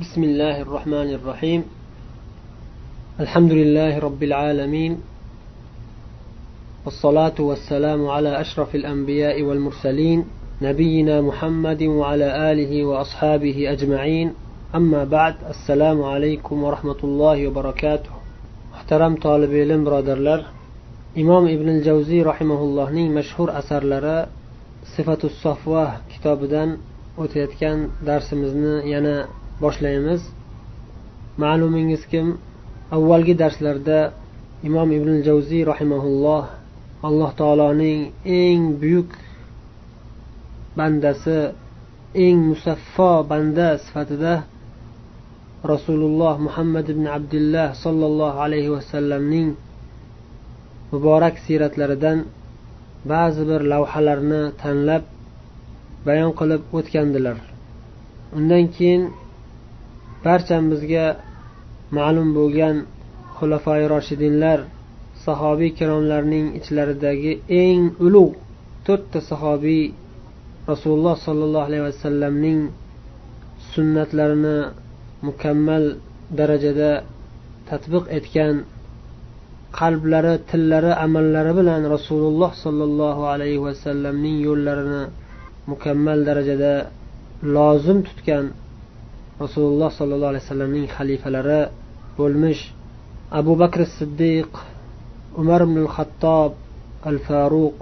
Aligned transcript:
بسم 0.00 0.24
الله 0.24 0.62
الرحمن 0.62 1.14
الرحيم. 1.14 1.64
الحمد 3.20 3.52
لله 3.52 3.98
رب 3.98 4.22
العالمين. 4.22 4.96
والصلاة 6.84 7.38
والسلام 7.40 8.08
على 8.08 8.40
أشرف 8.40 8.74
الأنبياء 8.74 9.42
والمرسلين 9.42 10.24
نبينا 10.62 11.20
محمد 11.20 11.82
وعلى 11.82 12.52
آله 12.52 12.84
وأصحابه 12.84 13.72
أجمعين. 13.72 14.32
أما 14.74 15.04
بعد 15.04 15.34
السلام 15.50 16.02
عليكم 16.02 16.62
ورحمة 16.62 17.00
الله 17.04 17.46
وبركاته. 17.48 18.10
محترم 18.72 19.16
طالب 19.16 19.52
علم 19.52 19.84
برادرلر 19.84 20.40
إمام 21.18 21.44
ابن 21.46 21.68
الجوزي 21.68 22.22
رحمه 22.22 22.60
الله 22.60 22.90
مشهور 22.90 23.58
أثر 23.58 23.84
لرى 23.84 24.26
صفة 24.96 25.18
الصفوة 25.24 25.84
kitobidan 26.08 26.78
o'tayotgan 27.18 27.78
darsimizni 28.06 28.88
yana 28.88 29.41
boshlaymiz. 29.64 30.22
Ma'lumingizki 31.42 32.20
avvalgi 32.96 33.34
darslarda 33.42 33.98
imom 34.68 34.88
ibn 34.98 35.10
javziy 35.26 35.62
rahimaulloh 35.72 36.44
alloh 37.08 37.30
taoloning 37.40 38.00
eng 38.40 38.62
buyuk 38.80 39.10
bandasi 40.76 41.38
eng 42.24 42.38
musaffo 42.50 43.12
banda 43.30 43.68
sifatida 43.84 44.34
rasululloh 45.72 46.34
muhammad 46.46 46.86
ibn 46.94 47.04
abdulloh 47.16 47.68
sollallohu 47.84 48.38
alayhi 48.44 48.70
vasallamning 48.76 49.48
muborak 50.92 51.34
siyratlaridan 51.44 52.18
ba'zi 53.12 53.42
bir 53.50 53.60
lavhalarni 53.72 54.42
tanlab 54.62 55.02
bayon 56.06 56.32
qilib 56.40 56.62
o'tgandilar. 56.78 57.38
Undan 58.36 58.64
keyin 58.76 59.02
barchamizga 60.24 61.06
ma'lum 61.96 62.28
bo'lgan 62.38 62.76
xulafoi 63.36 63.82
roshidinlar 63.94 64.58
sahobiy 65.24 65.68
ikromlarning 65.72 66.46
ichlaridagi 66.58 67.32
eng 67.62 67.82
ulug' 68.06 68.38
to'rtta 68.86 69.18
sahobiy 69.30 69.84
rasululloh 70.70 71.14
sollallohu 71.26 71.66
alayhi 71.68 71.84
vasallamning 71.90 72.60
sunnatlarini 73.72 74.58
mukammal 75.26 75.84
darajada 76.38 76.90
tatbiq 77.70 78.04
etgan 78.18 78.54
qalblari 79.78 80.34
tillari 80.50 80.92
amallari 81.06 81.52
bilan 81.58 81.82
rasululloh 81.94 82.50
sollallohu 82.64 83.22
alayhi 83.34 83.60
vasallamning 83.66 84.36
yo'llarini 84.48 85.02
mukammal 85.70 86.18
darajada 86.28 86.72
lozim 87.56 87.98
tutgan 88.08 88.44
rasululloh 89.44 89.90
sollallohu 89.98 90.30
alayhi 90.32 90.44
vasallamning 90.46 90.86
xalifalari 90.96 91.60
bo'lmish 92.18 92.62
abu 93.40 93.52
bakr 93.62 93.80
siddiq 93.98 94.50
umar 95.40 95.60
ibn 95.68 95.78
xattob 95.96 96.52
al 97.10 97.18
faruq 97.26 97.78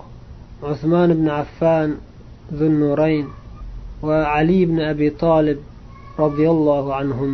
usmon 0.72 1.08
ibn 1.16 1.26
affan 1.42 1.90
zunnurayn 2.58 3.26
va 4.08 4.18
ali 4.38 4.58
ibn 4.66 4.78
abi 4.92 5.08
tolib 5.24 5.60
roziyallohu 6.22 6.90
anhum 7.00 7.32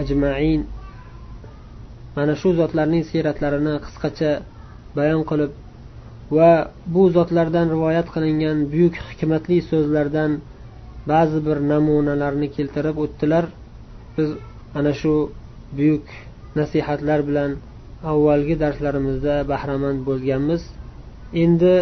ajmain. 0.00 0.60
Mana 2.16 2.34
shu 2.40 2.48
zotlarning 2.60 3.04
siyratlarini 3.10 3.74
qisqacha 3.84 4.30
bayon 4.96 5.22
qilib 5.30 5.52
va 6.36 6.50
bu 6.94 7.02
zotlardan 7.16 7.66
rivoyat 7.74 8.06
qilingan 8.14 8.58
buyuk 8.72 8.94
hikmatli 9.08 9.58
so'zlardan 9.70 10.30
ba'zi 11.10 11.38
bir 11.46 11.58
namunalarni 11.72 12.48
keltirib 12.56 12.96
o'tdilar. 13.04 13.44
Biz 14.16 14.28
ana 14.78 14.92
shu 15.00 15.14
buyuk 15.76 16.06
nasihatlar 16.60 17.20
bilan 17.28 17.50
avvalgi 18.12 18.54
darslarimizda 18.64 19.34
bahramand 19.52 20.00
bo'lganmiz. 20.08 20.62
Endi 21.44 21.74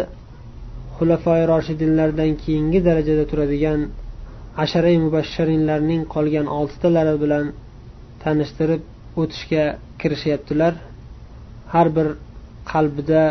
xulafoi 0.95 1.41
roshidinlardan 1.51 2.31
keyingi 2.43 2.79
darajada 2.87 3.23
turadigan 3.31 3.79
asharai 4.63 4.97
mubashsharinlarning 5.05 6.01
qolgan 6.13 6.47
oltitalari 6.59 7.15
bilan 7.23 7.45
tanishtirib 8.23 8.83
o'tishga 9.21 9.65
kirishyaptilar. 10.01 10.73
Har 11.73 11.87
bir 11.95 12.07
qalbida 12.71 13.23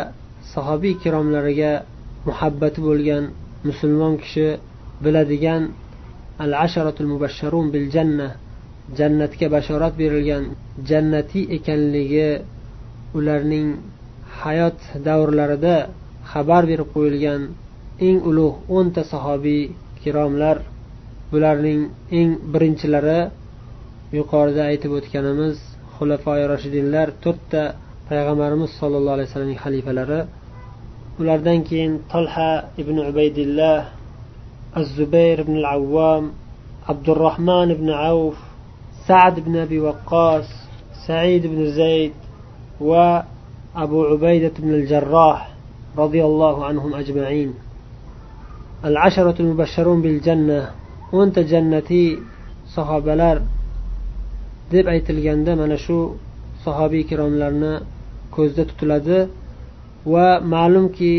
sahobiy 0.53 0.91
ikromlariga 0.97 1.71
muhabbati 2.27 2.79
bo'lgan 2.87 3.23
musulmon 3.67 4.13
kishi 4.23 4.47
biladigan 5.03 5.61
al 6.43 6.51
asharatul 6.65 7.09
mubashsharun 7.13 7.65
bil 7.73 7.87
janna 7.95 8.27
jannatga 8.97 9.47
bashorat 9.55 9.93
berilgan 10.01 10.43
jannatiy 10.89 11.45
ekanligi 11.57 12.29
ularning 13.17 13.67
hayot 14.41 14.79
davrlarida 15.05 15.75
xabar 16.31 16.63
berib 16.71 16.87
qo'yilgan 16.95 17.41
eng 18.07 18.17
ulug' 18.29 18.57
o'nta 18.77 19.01
sahobiy 19.11 19.61
kiromlar. 20.01 20.57
Bularning 21.31 21.81
eng 22.19 22.29
birinchilari 22.53 23.19
yuqorida 24.17 24.61
aytib 24.71 24.91
o'tganimiz 24.99 25.55
xulafoi 25.95 26.41
roshidinlar 26.51 27.07
to'rtta 27.23 27.61
payg'ambarimiz 28.09 28.71
sollallohu 28.79 29.15
alayhi 29.15 29.29
vasallamning 29.29 29.61
xalifalari. 29.65 30.19
Ulardan 31.21 31.59
keyin 31.67 31.93
tolha 32.13 32.51
ibn 32.81 32.95
ubaydillah 33.09 33.77
الزبير 34.76 35.42
بن 35.42 35.56
العوام 35.56 36.32
عبد 36.88 37.08
الرحمن 37.08 37.74
بن 37.74 37.90
عوف 37.90 38.38
سعد 39.06 39.40
بن 39.40 39.56
أبي 39.56 39.80
وقاص 39.80 40.44
سعيد 41.06 41.46
بن 41.46 41.70
زيد 41.70 42.12
وأبو 42.80 44.04
عبيدة 44.04 44.52
بن 44.58 44.74
الجراح 44.74 45.50
رضي 45.98 46.24
الله 46.24 46.64
عنهم 46.64 46.94
أجمعين 46.94 47.54
العشرة 48.84 49.34
المبشرون 49.40 50.02
بالجنة 50.02 50.70
وانت 51.12 51.38
جنتي 51.38 52.18
صحابلار 52.76 53.42
deb 54.72 54.86
aytilganda 54.94 55.52
mana 55.60 55.76
shu 55.84 55.98
sahobiy 56.64 57.00
ikromlarni 57.06 57.74
ko'zda 58.36 58.62
tutiladi 58.70 59.18
va 60.12 60.28
ma'lumki 60.54 61.12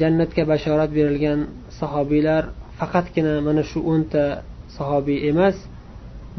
jannatga 0.00 0.42
bashorat 0.52 0.90
berilgan 0.96 1.38
sahobiylar 1.78 2.42
faqatgina 2.79 3.33
mana 3.47 3.63
shu 3.69 3.79
o'nta 3.91 4.23
sahobiy 4.77 5.19
emas 5.29 5.57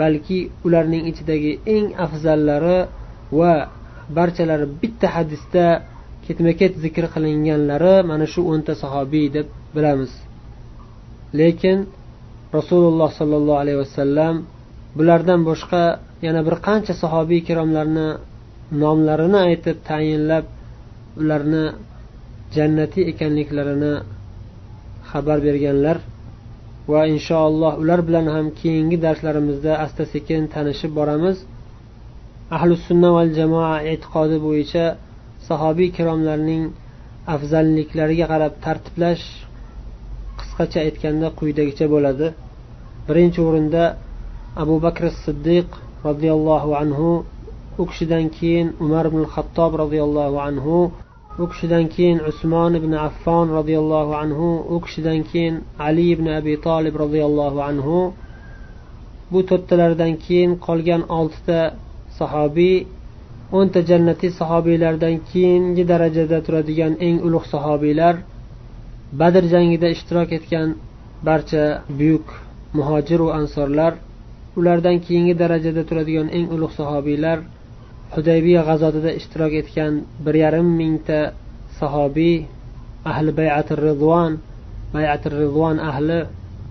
balki 0.01 0.39
ularning 0.67 1.05
ichidagi 1.11 1.53
eng 1.75 1.87
afzallari 2.05 2.79
va 3.39 3.55
barchalari 4.17 4.67
bitta 4.81 5.07
hadisda 5.17 5.67
ketma 6.25 6.53
ket 6.61 6.73
zikr 6.85 7.05
qilinganlari 7.15 7.95
mana 8.11 8.27
shu 8.33 8.41
o'nta 8.53 8.73
sahobiy 8.83 9.27
deb 9.37 9.47
bilamiz. 9.75 10.13
Lekin 11.39 11.79
rasululloh 12.59 13.11
sollallohu 13.19 13.61
alayhi 13.63 13.79
vasallam 13.85 14.35
bulardan 14.99 15.41
boshqa 15.51 15.85
yana 16.27 16.41
bir 16.47 16.57
qancha 16.67 16.95
sahobiy 17.03 17.39
ikromlarni 17.43 18.09
nomlarini 18.83 19.39
aytib 19.49 19.77
tayinlab 19.91 20.45
ularni 21.21 21.65
jannatiy 22.57 23.05
ekanliklarini 23.13 23.95
xabar 25.11 25.39
berganlar 25.47 25.97
va 26.93 27.03
inshaalloh 27.15 27.73
ular 27.83 28.01
bilan 28.09 28.27
ham 28.35 28.47
keyingi 28.61 28.97
darslarimizda 29.07 29.73
asta 29.85 30.03
sekin 30.13 30.43
tanishib 30.55 30.93
boramiz. 30.99 31.37
Ahli 32.57 32.75
sunna 32.87 33.11
val 33.17 33.31
jamoa 33.39 33.75
e'tiqodi 33.93 34.37
bo'yicha 34.47 34.85
sahobiy 35.49 35.87
ikromlarning 35.93 36.65
afzalliklariga 37.35 38.27
qarab 38.33 38.55
tartiblash 38.65 39.25
qisqacha 40.39 40.79
aytganda 40.87 41.27
quyidagicha 41.39 41.87
bo'ladi. 41.95 42.27
Birinchi 43.09 43.41
o'rinda 43.49 43.85
abu 44.63 44.77
bakr 44.87 45.05
siddiq 45.25 45.69
roziyallohu 46.09 46.71
anhu 46.83 47.11
u 47.81 47.83
kishidan 47.91 48.25
keyin 48.37 48.69
umar 48.85 49.05
ibn 49.11 49.23
xattob 49.35 49.73
roziyallohu 49.83 50.37
anhu 50.49 50.77
u 51.43 51.45
kishidan 51.51 51.85
keyin 51.95 52.19
usmon 52.31 52.73
ibn 52.81 52.93
affon 53.09 53.47
roziyallohu 53.59 54.13
anhu 54.23 54.49
u 54.75 54.77
kishidan 54.85 55.21
keyin 55.31 55.55
ali 55.87 56.05
ibn 56.15 56.27
abi 56.39 56.55
tolib 56.67 56.95
roziyallohu 57.05 57.59
anhu 57.71 57.99
bu 59.33 59.41
to'rttalardan 59.49 60.13
keyin 60.25 60.51
qolgan 60.67 61.03
oltita 61.19 61.61
sahobiy 62.19 62.77
o'nta 63.59 63.81
jannatiy 63.91 64.31
sahobiylardan 64.41 65.15
keyingi 65.31 65.85
darajada 65.93 66.39
turadigan 66.47 66.93
eng 67.07 67.17
ulug' 67.27 67.47
sahobiylar 67.55 68.15
badr 69.21 69.43
jangida 69.55 69.89
ishtirok 69.95 70.29
etgan 70.39 70.69
barcha 71.29 71.65
buyuk 71.99 72.27
muhojiru 72.79 73.29
ansorlar 73.39 73.93
ulardan 74.59 74.97
keyingi 75.07 75.35
darajada 75.43 75.83
turadigan 75.89 76.29
eng 76.39 76.47
ulug' 76.55 76.75
sahobiylar 76.81 77.39
hudaybiya 78.15 78.61
g'azotida 78.69 79.11
ishtirok 79.21 79.53
etgan 79.63 79.93
bir 80.25 80.35
yarim 80.45 80.69
mingta 80.81 81.21
sahobiy 81.81 82.37
ahli 83.11 83.31
bayati 83.41 83.73
rizvon 83.87 84.33
bayati 84.97 85.27
rizvon 85.39 85.77
ahli 85.91 86.19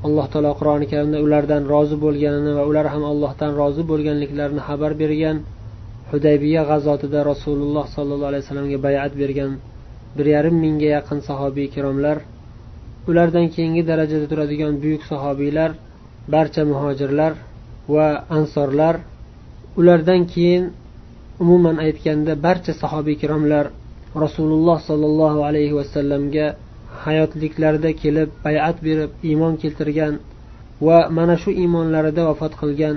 alloh 0.07 0.25
taolo 0.33 0.51
qur'oni 0.59 0.85
karimda 0.91 1.17
ulardan 1.25 1.63
rozi 1.73 1.95
bo'lganini 2.05 2.51
va 2.57 2.63
ular 2.69 2.85
ham 2.93 3.03
allohdan 3.11 3.51
rozi 3.61 3.83
bo'lganliklarini 3.91 4.61
xabar 4.67 4.91
bergan 5.01 5.37
hudaybiya 6.11 6.61
g'azotida 6.69 7.19
rasululloh 7.31 7.85
sollallohu 7.95 8.29
alayhi 8.31 8.43
vasallamga 8.45 8.79
bayat 8.87 9.11
bergan 9.21 9.51
bir 10.17 10.25
yarim 10.35 10.55
mingga 10.65 10.89
yaqin 10.97 11.19
sahobiy 11.29 11.65
ikromlar 11.69 12.17
ulardan 13.09 13.45
keyingi 13.53 13.83
darajada 13.89 14.25
turadigan 14.31 14.73
buyuk 14.83 15.03
sahobiylar 15.11 15.69
barcha 16.33 16.63
muhojirlar 16.71 17.33
va 17.95 18.07
ansorlar 18.37 18.95
ulardan 19.79 20.21
keyin 20.33 20.63
umuman 21.43 21.77
aytganda 21.85 22.33
barcha 22.45 22.73
sahobiy 22.81 23.13
ikromlar 23.17 23.65
rasululloh 24.23 24.77
sollallohu 24.89 25.39
alayhi 25.49 25.73
vasallamga 25.79 26.45
hayotliklarida 27.03 27.91
kelib 28.01 28.29
bayat 28.45 28.77
berib 28.87 29.11
iymon 29.29 29.53
keltirgan 29.61 30.13
va 30.87 30.99
mana 31.17 31.35
shu 31.41 31.49
iymonlarida 31.61 32.21
vafot 32.29 32.53
qilgan 32.61 32.95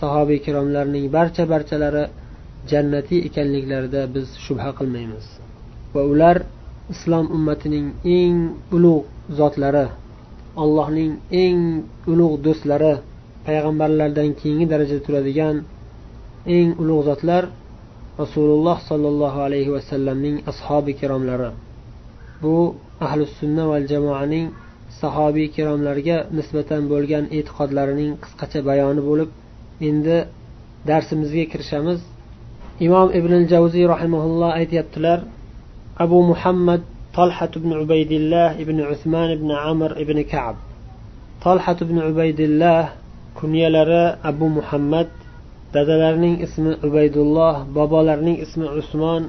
sahobiy 0.00 0.36
ikromlarning 0.40 1.06
barcha 1.16 1.44
barchalari 1.52 2.04
jannatiy 2.70 3.20
ekanliklarida 3.28 4.02
biz 4.14 4.26
shubha 4.44 4.70
qilmaymiz. 4.78 5.24
Va 5.94 6.02
ular 6.12 6.36
islom 6.94 7.26
ummatining 7.36 7.86
eng 8.18 8.38
ulug' 8.76 9.06
zotlari 9.38 9.86
allohning 10.62 11.12
eng 11.44 11.60
ulug' 12.12 12.36
do'stlari 12.46 12.94
payg'ambarlardan 13.46 14.30
keyingi 14.40 14.66
darajada 14.72 15.02
turadigan 15.06 15.56
eng 16.56 16.68
ulug' 16.82 17.04
zotlar 17.08 17.44
rasululloh 18.21 18.77
sollallohu 18.89 19.39
alayhi 19.47 19.71
vasallamning 19.77 20.35
ashobi 20.51 20.91
ikromlari 20.95 21.49
bu 22.41 22.55
ahli 23.05 23.23
sunna 23.39 23.63
va 23.71 23.77
jamoaning 23.91 24.45
sahobiy 25.01 25.45
ikromlarga 25.49 26.17
nisbatan 26.37 26.81
bo'lgan 26.91 27.23
e'tiqodlarining 27.37 28.11
qisqacha 28.23 28.59
bayoni 28.69 29.01
bo'lib 29.09 29.29
endi 29.89 30.17
darsimizga 30.89 31.45
kirishamiz 31.51 31.99
imom 32.85 33.07
ibn 33.19 33.33
javziy 33.51 33.85
rahimaulloh 33.93 34.51
aytyaptilar 34.59 35.19
abu 36.03 36.17
muhammad 36.31 36.81
طلحة 37.21 37.53
بن 37.63 37.71
عبيد 37.81 38.11
الله 38.11 38.53
بن 38.69 38.77
عثمان 38.89 39.29
بن 39.41 39.51
عمر 39.63 39.91
بن 40.09 40.17
كعب 40.31 40.55
طلحة 41.45 41.79
بن 41.89 41.97
عبيد 42.07 42.39
الله 42.39 42.81
kunyalari 43.37 44.17
abu 44.29 44.45
muhammad 44.57 45.09
dadalarining 45.74 46.36
ismi 46.46 46.72
ubaydulloh 46.86 47.54
bobolarining 47.76 48.36
ismi 48.44 48.66
usmon 48.80 49.22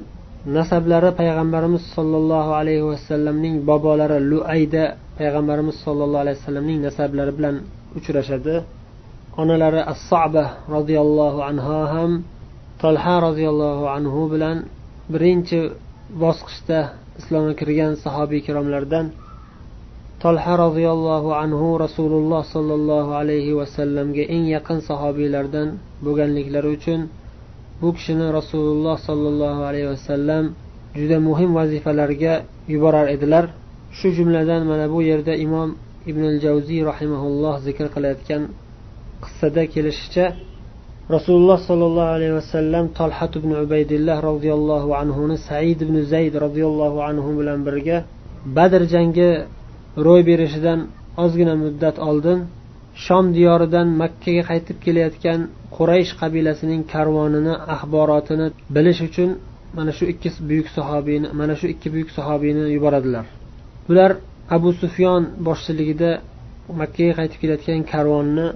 nasablari 0.56 1.10
payg'ambarimiz 1.20 1.84
sollallohu 1.96 2.50
alayhi 2.60 2.84
vasallamning 2.92 3.54
bobolari 3.70 4.18
luayda 4.30 4.84
payg'ambarimiz 5.18 5.76
sollallohu 5.84 6.22
alayhi 6.24 6.38
vasallamning 6.40 6.78
nasablari 6.86 7.32
bilan 7.38 7.56
uchrashadi. 7.98 8.56
Onalari 9.42 9.80
assoba 9.92 10.44
roziyallohu 10.74 11.40
anhu 11.50 11.76
ham 11.92 12.10
tolha 12.82 13.14
roziyallohu 13.26 13.84
anhu 13.96 14.20
bilan 14.32 14.56
birinchi 15.12 15.60
bosqichda 16.22 16.78
islomga 17.20 17.54
kirgan 17.60 17.92
sahobiy 18.04 18.38
ikromlardan 18.42 19.06
tolha 20.24 20.54
roziyallohu 20.64 21.30
anhu 21.42 21.66
rasululloh 21.84 22.42
sollallohu 22.54 23.10
alayhi 23.20 23.52
vasallamga 23.60 24.24
eng 24.34 24.44
yaqin 24.56 24.78
sahobiylardan 24.88 25.68
bo'lganliklari 26.04 26.68
uchun 26.76 27.00
bu 27.80 27.88
kishini 27.96 28.26
rasululloh 28.38 28.96
sollallohu 29.08 29.60
alayhi 29.68 29.88
vasallam 29.94 30.44
juda 30.98 31.16
muhim 31.28 31.50
vazifalarga 31.58 32.34
yuborar 32.72 33.06
edilar. 33.16 33.44
Shu 33.98 34.08
jumladan 34.16 34.62
mana 34.70 34.86
bu 34.94 34.98
yerda 35.10 35.34
imom 35.46 35.70
ibn 36.10 36.24
javziy 36.44 36.82
rahimaulloh 36.90 37.54
zikr 37.66 37.86
qilayotgan 37.94 38.42
qissada 39.24 39.62
kelishicha 39.74 40.26
rasululloh 41.16 41.58
sollallohu 41.68 42.14
alayhi 42.16 42.34
vasallam 42.40 42.84
tolhat 42.98 43.32
ibn 43.40 43.50
ubaydillah 43.64 44.16
roziyallohu 44.30 44.90
anhuni 45.02 45.36
said 45.48 45.78
ibn 45.86 45.96
zayd 46.12 46.34
roziyallohu 46.46 46.98
anhu 47.08 47.30
bilan 47.38 47.58
birga 47.66 47.96
badr 48.56 48.82
jangi 48.94 49.30
ro'y 50.06 50.22
berishidan 50.30 50.80
ozgina 51.24 51.54
muddat 51.64 51.96
oldin 52.08 52.38
shom 53.04 53.24
diyoridan 53.36 53.88
makkaga 54.02 54.42
qaytib 54.50 54.76
kelayotgan 54.84 55.40
quraysh 55.76 56.12
qabilasining 56.20 56.82
karvonini 56.92 57.54
axborotini 57.74 58.46
bilish 58.74 59.00
uchun 59.08 59.30
mana 59.76 59.92
shu 59.96 60.04
ikki 60.12 60.28
buyuk 60.48 60.68
sahobiyni 60.76 61.28
mana 61.40 61.54
shu 61.60 61.66
ikki 61.74 61.88
buyuk 61.94 62.10
sahobiyni 62.18 62.62
yuboradilar. 62.76 63.24
Bular 63.88 64.10
abu 64.56 64.68
sufyon 64.82 65.22
boshchiligida 65.46 66.10
makkaga 66.80 67.12
qaytib 67.18 67.38
kelayotgan 67.42 67.80
karvonni 67.92 68.46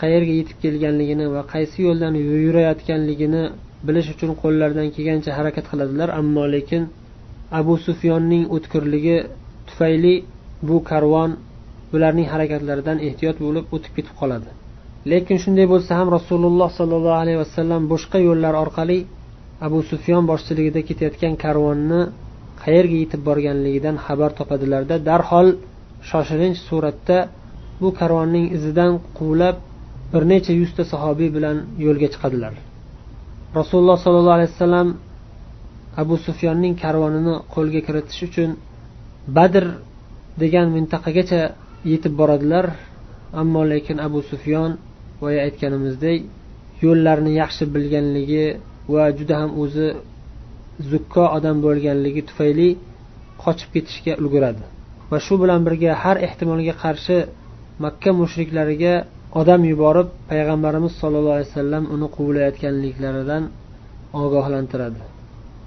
qayerga 0.00 0.32
yetib 0.40 0.58
kelganligini 0.64 1.26
va 1.34 1.42
qaysi 1.52 1.78
yo'ldan 1.86 2.14
yurayotganligini 2.46 3.42
bilish 3.86 4.08
uchun 4.14 4.30
qo'llaridan 4.42 4.88
kelgancha 4.94 5.30
harakat 5.38 5.64
qiladilar 5.70 6.08
ammo 6.20 6.44
lekin 6.54 6.82
abu 7.60 7.74
sufyonning 7.86 8.44
o'tkirligi 8.54 9.18
tufayli 9.68 10.14
bu 10.68 10.76
karvon 10.90 11.30
ularning 11.94 12.28
harakatlaridan 12.32 12.98
ehtiyot 13.08 13.36
bo'lib 13.44 13.64
o'tib 13.74 13.92
ketib 13.96 14.14
qoladi. 14.20 14.50
Lekin 15.10 15.36
shunday 15.44 15.66
bo'lsa 15.72 15.92
ham 15.98 16.08
rasululloh 16.16 16.70
sollallohu 16.78 17.18
alayhi 17.24 17.40
vasallam 17.44 17.82
boshqa 17.92 18.18
yo'llar 18.28 18.54
orqali 18.64 18.98
abu 19.66 19.78
sufyon 19.90 20.24
boshchiligida 20.30 20.80
ketayotgan 20.88 21.34
karvonni 21.44 22.00
qayerga 22.62 22.96
yetib 23.02 23.20
borganligidan 23.28 23.96
xabar 24.06 24.30
topadilarda 24.38 24.96
darhol 25.08 25.48
shoshilinch 26.10 26.58
suratda 26.68 27.18
bu 27.80 27.88
karvonning 28.00 28.46
izidan 28.56 28.92
quvlab 29.18 29.56
bir 30.12 30.22
necha 30.32 30.52
yuzta 30.60 30.82
sahobiy 30.92 31.30
bilan 31.36 31.56
yo'lga 31.86 32.08
chiqadilar. 32.14 32.54
Rasululloh 33.58 33.98
sollallohu 34.04 34.36
alayhi 34.38 34.52
vasallam 34.54 34.88
abu 36.02 36.14
sufyonning 36.26 36.74
karvonini 36.84 37.34
qo'lga 37.54 37.80
kiritish 37.86 38.20
uchun 38.28 38.50
badr 39.36 39.64
degan 40.42 40.66
mintaqagacha 40.76 41.40
yetib 41.92 42.12
boradilar. 42.20 42.66
Ammo 43.40 43.62
lekin 43.72 43.96
abu 44.06 44.20
sufyon 44.30 44.70
boya 45.20 45.40
aytganimizdek 45.46 46.18
yo'llarni 46.84 47.32
yaxshi 47.42 47.64
bilganligi 47.74 48.46
va 48.94 49.04
juda 49.18 49.34
ham 49.40 49.50
o'zi 49.62 49.88
zukko 50.90 51.24
odam 51.36 51.56
bo'lganligi 51.66 52.22
tufayli 52.28 52.68
qochib 53.42 53.68
ketishga 53.74 54.12
ulguradi. 54.20 54.62
Va 55.10 55.18
shu 55.26 55.34
bilan 55.42 55.60
birga 55.66 55.92
har 56.02 56.16
ehtimolga 56.26 56.74
qarshi 56.84 57.16
makka 57.84 58.10
mushriklariga 58.20 58.94
odam 59.40 59.60
yuborib 59.72 60.08
payg'ambarimiz 60.30 60.92
sollallohu 61.00 61.36
alayhi 61.38 61.50
vasallam 61.52 61.84
uni 61.94 62.06
quvlayotganliklaridan 62.16 63.42
ogohlantiradi. 64.22 65.00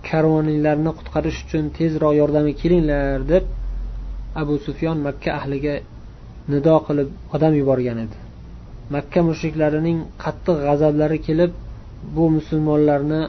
Karvoninglarni 0.08 0.92
qutqarish 0.98 1.40
uchun 1.46 1.64
tezroq 1.78 2.14
yordamga 2.22 2.54
kelinglar 2.62 3.20
deb 3.34 3.44
abu 4.42 4.54
sufyon 4.66 4.98
makka 5.08 5.30
ahliga 5.40 5.76
nido 6.52 6.76
qilib 6.88 7.10
odam 7.36 7.54
yuborgan 7.60 7.98
edi. 8.06 8.18
Makka 8.94 9.20
mushriklarining 9.30 9.98
qattiq 10.24 10.58
g'azablari 10.66 11.20
kelib 11.28 11.52
bu 12.16 12.24
musulmonlarni 12.38 13.22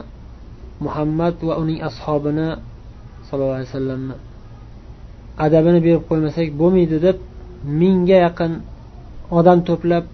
muhammad 0.85 1.35
va 1.47 1.53
uning 1.61 1.79
ashobini 1.89 2.49
sallallohu 3.27 3.57
alayhi 3.57 3.69
vasallamni 3.71 4.15
adabini 5.45 5.79
berib 5.85 6.03
qo'ymasak 6.09 6.47
bo'lmaydi 6.61 6.97
deb 7.05 7.17
mingga 7.81 8.17
yaqin 8.27 8.51
odam 9.39 9.59
to'plab 9.69 10.05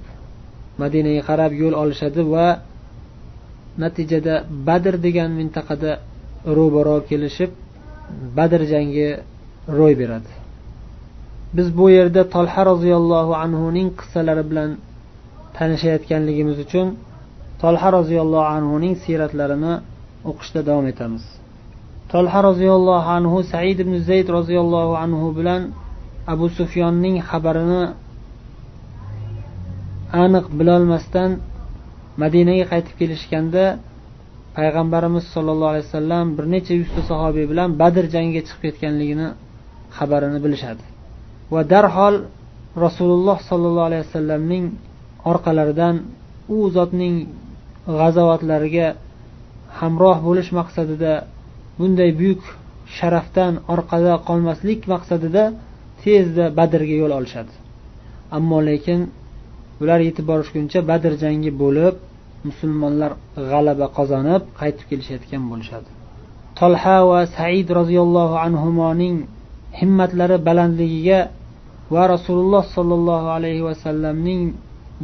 madinaga 0.81 1.21
qarab 1.29 1.51
yo'l 1.61 1.75
olishadi 1.81 2.21
va 2.33 2.47
natijada 3.83 4.35
badr 4.67 4.93
degan 5.05 5.29
mintaqada 5.39 5.91
ro'baro 6.57 6.97
kelishib 7.09 7.51
badr 8.37 8.61
jangi 8.71 9.07
ro'y 9.77 9.93
beradi. 10.01 10.31
Biz 11.53 11.77
bu 11.77 11.85
yerda 11.97 12.21
tolha 12.35 12.61
roziyallohu 12.71 13.33
anhuning 13.45 13.89
qissalari 13.99 14.43
bilan 14.49 14.69
tanishayotganligimiz 15.57 16.57
uchun 16.65 16.87
tolha 17.61 17.89
roziyallohu 17.97 18.47
anhuning 18.57 18.93
siyratlarini 19.03 19.73
o'qishda 20.29 20.61
davom 20.69 20.85
etamiz. 20.93 21.23
Tolha 22.13 22.39
roziyallohu 22.49 23.09
anhu 23.17 23.37
said 23.51 23.77
ibn 23.85 23.93
zayd 24.09 24.27
roziyallohu 24.37 24.93
anhu 25.03 25.27
bilan 25.39 25.61
abu 26.33 26.45
sufyonning 26.57 27.15
xabarini 27.29 27.83
aniq 30.23 30.45
bilolmasdan 30.59 31.31
madinaga 32.21 32.65
qaytib 32.71 32.95
kelishganda 33.01 33.63
payg'ambarimiz 34.57 35.25
sollallohu 35.33 35.71
alayhi 35.73 35.87
vasallam 35.89 36.25
bir 36.37 36.45
necha 36.53 36.73
yuzta 36.81 37.01
sahobiy 37.11 37.45
bilan 37.51 37.69
badr 37.81 38.05
jangiga 38.13 38.41
chiqib 38.47 38.61
ketganligini 38.65 39.27
xabarini 39.97 40.39
bilishadi. 40.45 40.83
Va 41.53 41.61
darhol 41.73 42.15
rasululloh 42.85 43.37
sollallohu 43.49 43.87
alayhi 43.89 44.03
vasallamning 44.07 44.65
orqalaridan 45.31 45.95
u 46.55 46.57
zotning 46.75 47.15
g'azovatlariga 47.99 48.87
hamroh 49.79 50.17
bo'lish 50.27 50.49
maqsadida 50.59 51.13
bunday 51.79 52.11
buyuk 52.19 52.41
sharafdan 52.97 53.53
orqada 53.73 54.13
qolmaslik 54.27 54.79
maqsadida 54.93 55.43
tezda 56.03 56.45
badrga 56.59 56.95
yo'l 57.01 57.13
olishadi. 57.19 57.53
Ammo 58.37 58.59
lekin 58.69 58.99
ular 59.81 59.99
yetib 60.07 60.25
borishguncha 60.31 60.79
badr 60.91 61.11
jangi 61.23 61.51
bo'lib 61.61 61.95
musulmonlar 62.47 63.11
g'alaba 63.51 63.87
qozonib 63.97 64.41
qaytib 64.59 64.85
kelishayotgan 64.89 65.43
bo'lishadi. 65.51 65.89
Tolha 66.59 66.97
va 67.11 67.21
said 67.37 67.67
roziyallohu 67.79 68.35
anhuning 68.47 69.15
himmatlari 69.79 70.37
balandligiga 70.47 71.19
va 71.93 72.03
rasululloh 72.13 72.63
sollallohu 72.75 73.27
alayhi 73.37 73.63
vasallamning 73.69 74.41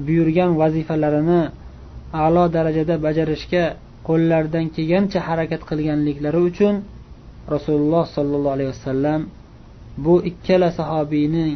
buyurgan 0.05 0.51
vazifalarini 0.61 1.41
a'lo 2.23 2.43
darajada 2.55 2.95
bajarishga 3.05 3.63
qo'llaridan 4.07 4.65
kelgancha 4.75 5.19
harakat 5.27 5.61
qilganliklari 5.69 6.39
uchun 6.49 6.75
rasululloh 7.55 8.03
sollallohu 8.15 8.55
alayhi 8.57 8.71
vasallam 8.75 9.21
bu 10.05 10.15
ikkala 10.29 10.67
sahobiyning 10.79 11.55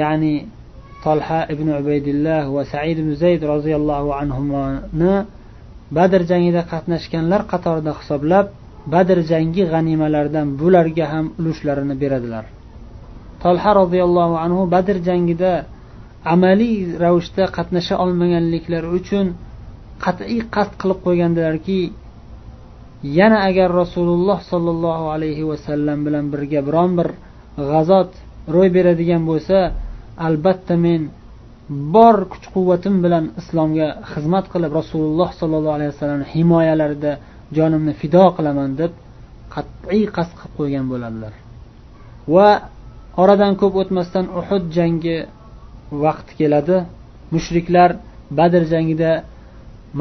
ya'ni 0.00 0.34
tolha 1.04 1.40
ibn 1.54 1.68
ubaydillah 1.80 2.42
va 2.56 2.62
said 2.72 2.96
ibn 3.02 3.12
zayd 3.22 3.40
roziyallohu 3.52 4.08
anhuni 4.22 5.14
badr 5.96 6.20
jangida 6.30 6.62
qatnashganlar 6.72 7.40
qatorida 7.52 7.92
hisoblab 8.00 8.46
badr 8.94 9.18
jangi 9.30 9.62
g'animalaridan 9.72 10.46
bularga 10.60 11.06
ham 11.12 11.26
ulushlarini 11.40 11.94
beradilar. 12.02 12.44
Tolha 13.42 13.70
roziyallohu 13.80 14.34
anhu 14.44 14.62
badr 14.74 14.96
jangida 15.08 15.52
amaliy 16.34 16.76
ravishda 17.04 17.44
qatnasha 17.56 17.94
olmaganliklari 18.04 18.88
uchun 18.98 19.26
qat'iy 20.04 20.40
qasd 20.54 20.72
qilib 20.80 20.98
qo'ygandilarki 21.06 21.80
yana 23.18 23.38
agar 23.48 23.68
rasululloh 23.82 24.38
sollallohu 24.50 25.04
alayhi 25.14 25.44
vasallam 25.50 25.98
bilan 26.06 26.24
birga 26.32 26.60
biron 26.68 26.90
bir 26.98 27.08
g'azot 27.70 28.10
ro'y 28.54 28.68
beradigan 28.76 29.22
bo'lsa 29.30 29.58
albatta 30.26 30.74
men 30.86 31.00
bor 31.94 32.16
kuch 32.32 32.46
quvvatim 32.54 32.94
bilan 33.04 33.24
islomga 33.40 33.88
xizmat 34.12 34.46
qilib 34.52 34.72
rasululloh 34.80 35.28
sollallohu 35.40 35.76
alayhi 35.78 35.92
vasallamni 35.94 36.26
himoyalarida 36.34 37.12
jonimni 37.56 37.92
fido 38.00 38.24
qilaman 38.36 38.70
deb 38.80 38.92
qat'iy 39.54 40.04
qasd 40.16 40.32
qilib 40.38 40.52
qo'ygan 40.58 40.86
bo'ladilar. 40.92 41.32
Va 42.34 42.48
oradan 43.22 43.52
ko'p 43.60 43.74
o'tmasdan 43.82 44.26
uhud 44.40 44.64
jangi 44.76 45.16
vaqti 46.04 46.32
keladi. 46.40 46.76
Mushriklar 47.34 47.90
badr 48.38 48.62
jangida 48.72 49.10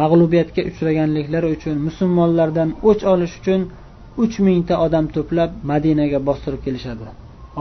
mag'lubiyatga 0.02 0.62
uchraganliklari 0.70 1.48
uchun 1.56 1.76
musulmonlardan 1.88 2.70
o'ch 2.90 3.04
olish 3.14 3.34
uchun 3.40 3.62
uch 4.24 4.36
mingta 4.48 4.76
odam 4.86 5.06
to'plab 5.16 5.52
madinaga 5.72 6.20
bostirib 6.28 6.62
kelishadi. 6.66 7.06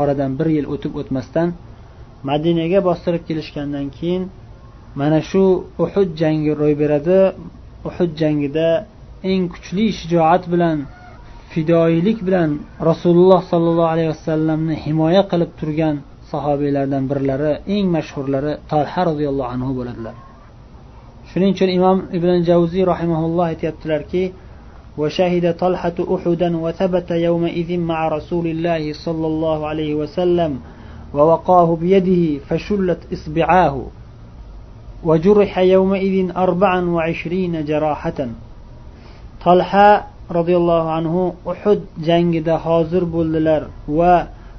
Oradan 0.00 0.30
bir 0.38 0.48
yil 0.56 0.66
o'tib 0.74 0.92
o'tmasdan 1.00 1.48
madinaga 2.30 2.78
bostirib 2.88 3.22
kelishgandan 3.28 3.86
keyin 3.96 4.22
mana 5.00 5.20
shu 5.30 5.42
uhud 5.84 6.10
jangi 6.20 6.52
ro'y 6.60 6.74
beradi. 6.82 7.18
Uhud 7.88 8.10
jangida 8.20 8.68
eng 9.30 9.42
kuchli 9.52 9.84
shijoat 9.98 10.44
bilan 10.52 10.78
fidoyilik 11.55 12.17
bilan 12.27 12.49
rasululloh 12.89 13.41
sollallohu 13.51 13.91
alayhi 13.93 14.11
vasallamni 14.15 14.75
himoya 14.85 15.23
qilib 15.31 15.51
turgan 15.59 15.95
sahobiylardan 16.31 17.03
birlari 17.11 17.51
eng 17.75 17.85
mashhurlari 17.95 18.53
tolha 18.71 19.01
roziyallohu 19.09 19.51
anhu 19.55 19.71
bo'ladilar 19.79 20.15
shuning 21.31 21.51
uchun 21.55 21.69
imom 21.77 21.97
ibn 22.17 22.31
javziy 22.49 22.83
rahimaulloh 22.93 23.45
aytyaptilarki 23.51 24.23
وشهد 24.97 25.45
طلحة 25.57 25.97
أحدا 26.15 26.57
وثبت 26.57 27.11
يومئذ 27.11 27.79
مع 27.79 28.07
رسول 28.07 28.47
الله 28.47 28.93
صلى 28.93 29.27
الله 29.27 29.67
عليه 29.67 29.95
وسلم 29.95 30.59
ووقاه 31.13 31.75
بيده 31.75 32.39
فشلت 32.47 32.99
إصبعاه 33.13 33.75
وجرح 35.03 35.57
يومئذ 35.57 36.31
أربعا 36.37 36.81
وعشرين 36.81 37.65
جراحة 37.65 38.27
طلحة 39.45 40.07
roziyallohu 40.30 40.88
anhu 40.98 41.22
uhud 41.52 41.80
jangida 42.08 42.54
hozir 42.66 43.02
bo'ldilar 43.14 43.62
va 43.98 44.14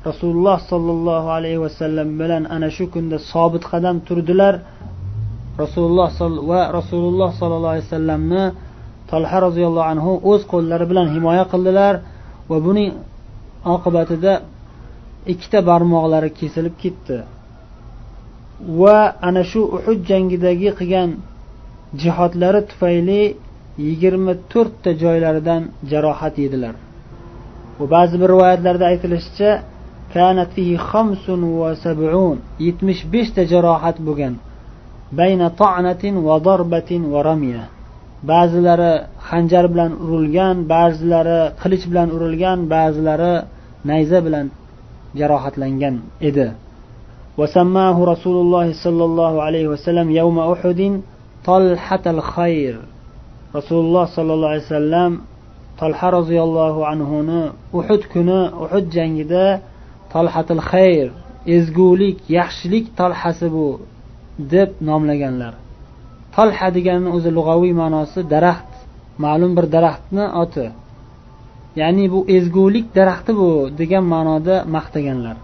rasululloh 0.09 0.57
sollallohu 0.71 1.27
alayhi 1.37 1.59
vasallam 1.65 2.07
bilan 2.21 2.43
ana 2.55 2.69
shu 2.75 2.85
kunda 2.93 3.17
sobit 3.31 3.63
qadam 3.71 3.95
turdilar. 4.07 4.53
Rasululloh 5.63 6.09
va 6.51 6.61
rasululloh 6.79 7.29
sollallohu 7.39 7.73
alayhi 7.73 7.87
vasallamni 7.89 8.43
tolha 9.11 9.37
roziyallohu 9.47 9.87
anhu 9.93 10.11
o'z 10.31 10.41
qo'llari 10.53 10.85
bilan 10.91 11.07
himoya 11.15 11.45
qildilar 11.51 11.93
va 12.49 12.57
buning 12.65 12.91
oqibatida 13.75 14.33
ikkita 15.33 15.59
barmoqlari 15.69 16.29
kesilib 16.39 16.75
ketdi. 16.83 17.17
Va 18.81 18.99
ana 19.27 19.41
shu 19.51 19.61
uhud 19.77 19.99
jangidagi 20.09 20.69
qilgan 20.79 21.09
jihodlari 22.01 22.61
tufayli 22.69 23.21
yigirma 23.86 24.32
to'rtta 24.52 24.90
joylaridan 25.02 25.62
jarohat 25.90 26.34
yedilar 26.44 26.74
va 27.78 27.84
ba'zi 27.94 28.14
bir 28.22 28.28
rivoyatlarda 28.34 28.84
aytilishicha 28.92 29.50
كانت 30.18 30.48
فيه 30.56 30.76
خمس 30.90 31.24
وسبعون 31.60 32.38
يتمش 32.66 32.98
بيشت 33.12 33.36
جراحات 33.52 33.96
بوغان 34.06 34.34
بين 35.20 35.40
طعنة 35.48 36.04
وضربة 36.28 36.90
ورمية 37.12 37.64
ba'zilari 38.30 38.92
xanjar 39.28 39.64
bilan 39.72 39.92
urilgan 40.04 40.56
ba'zilari 40.74 41.40
qilich 41.62 41.84
bilan 41.90 42.08
urilgan 42.16 42.58
ba'zilari 42.74 43.34
nayza 43.90 44.18
bilan 44.26 44.46
jarohatlangan 45.20 45.94
edi 46.28 46.48
وسماه 47.40 47.96
رسول 48.12 48.36
الله 48.44 48.66
صلى 48.84 49.04
الله 49.08 49.32
عليه 49.46 49.66
وسلم 49.72 50.06
يوم 50.20 50.38
أحد 50.52 50.80
طلحة 51.44 52.04
الخير 52.06 52.74
رسول 53.56 53.80
الله 53.86 54.04
صلى 54.16 54.32
الله 54.34 54.48
عليه 54.48 54.62
وسلم 54.62 55.10
طلحة 55.78 56.10
رضي 56.10 56.38
الله 56.42 56.74
عنه 56.86 57.10
أحد 57.78 58.00
كنا 58.12 58.40
أحد 58.64 58.84
جنگده 58.94 59.60
tolhatil 60.12 60.62
xayr 60.70 61.08
ezgulik 61.56 62.18
yaxshilik 62.38 62.86
tolhasi 62.98 63.46
bu 63.54 63.68
deb 64.52 64.70
nomlaganlar 64.88 65.54
tolha 66.36 66.68
degani 66.76 67.08
o'zi 67.16 67.30
lug'aviy 67.38 67.72
ma'nosi 67.82 68.20
daraxt 68.34 68.72
ma'lum 69.24 69.52
bir 69.56 69.66
daraxtni 69.74 70.24
oti 70.42 70.66
ya'ni 71.80 72.06
bu 72.12 72.20
ezgulik 72.36 72.86
daraxti 72.98 73.32
bu 73.40 73.50
degan 73.80 74.04
ma'noda 74.14 74.56
maqtaganlar 74.76 75.36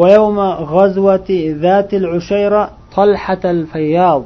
ويوم 0.00 0.38
غزوة 0.74 1.30
ذات 1.64 1.90
العشيرة 2.00 2.62
طلحة 2.96 3.44
الفياض 3.56 4.22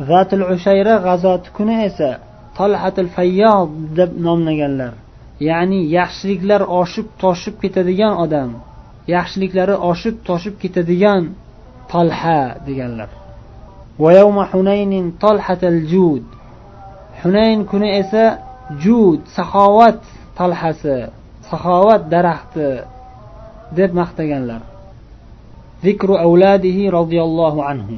ذات 0.00 0.30
العشيرة 0.38 0.94
غزوة 1.06 1.42
kuni 1.56 1.74
esa 1.88 2.10
tolhatil 2.57 3.09
fayyoz 3.15 3.69
deb 3.99 4.11
nomlaganlar. 4.25 4.93
Ya'ni 5.49 5.79
yaxshiliklar 5.97 6.61
oshib 6.81 7.07
toshib 7.23 7.55
ketadigan 7.63 8.13
odam 8.23 8.49
yaxshiliklari 9.15 9.75
oshib 9.91 10.15
toshib 10.27 10.55
ketadigan 10.61 11.23
tolha 11.91 12.41
deganlar. 12.67 13.09
Jud. 15.91 16.25
Hunayn 17.21 17.59
kuni 17.71 17.89
esa 18.01 18.25
jud 18.83 19.19
saxovat 19.37 19.99
tolhasi 20.39 20.97
saxovat 21.49 22.03
daraxti 22.13 22.69
deb 23.77 23.91
maqtaganlar. 23.99 24.61
Zikru 25.85 26.13
avladihi 26.25 26.83
roziyallohu 26.97 27.59
anhu. 27.71 27.95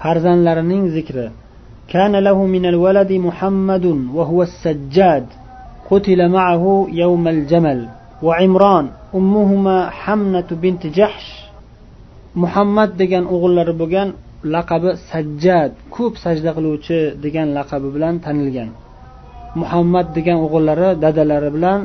Farzandlarining 0.00 0.84
zikri. 0.96 1.26
كان 1.93 2.13
له 2.15 2.37
من 2.55 2.65
الولد 2.65 3.11
محمد 3.11 3.85
وهو 4.17 4.39
السجاد 4.49 5.25
قتل 5.89 6.19
معه 6.37 6.87
يوم 7.03 7.27
الجمل 7.27 7.79
وعمران 8.25 8.87
ummuhuma 9.19 9.93
hamnatu 10.03 10.53
binti 10.63 10.87
jahsh 10.97 11.29
muhammad 12.41 12.89
degan 13.01 13.23
o'g'illari 13.33 13.73
bo'lgan 13.81 14.07
laqabi 14.55 14.89
sajjad 15.11 15.71
ko'p 15.95 16.13
sajda 16.23 16.51
qiluvchi 16.57 16.99
degan 17.23 17.47
laqabi 17.57 17.87
bilan 17.95 18.15
tanilgan 18.25 18.69
muhammad 19.61 20.07
degan 20.17 20.37
o'g'illari 20.45 20.89
dadalari 21.03 21.49
bilan 21.55 21.79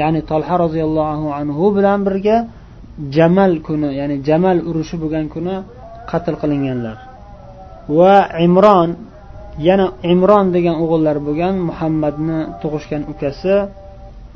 ya'ni 0.00 0.20
tolha 0.30 0.54
roziyallohu 0.64 1.26
anhu 1.40 1.64
bilan 1.76 1.98
birga 2.06 2.36
jamal 3.16 3.52
kuni 3.66 3.88
ya'ni 4.00 4.16
jamal 4.28 4.58
urushi 4.70 4.96
bo'lgan 5.02 5.26
kuni 5.34 5.56
qatl 6.10 6.34
qilinganlar 6.42 6.96
va 7.98 8.14
imron 8.46 8.90
yana 9.67 9.85
imron 10.13 10.47
degan 10.55 10.75
o'g'illari 10.83 11.21
bo'lgan 11.27 11.55
muhammadni 11.69 12.39
tug'ishgan 12.61 13.03
ukasi 13.11 13.55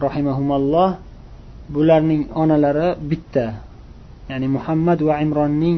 rahimahumalloh 0.06 0.90
bularning 1.74 2.22
onalari 2.42 2.88
bitta. 3.10 3.46
Ya'ni 4.30 4.48
muhammad 4.56 5.00
va 5.08 5.16
imronning 5.26 5.78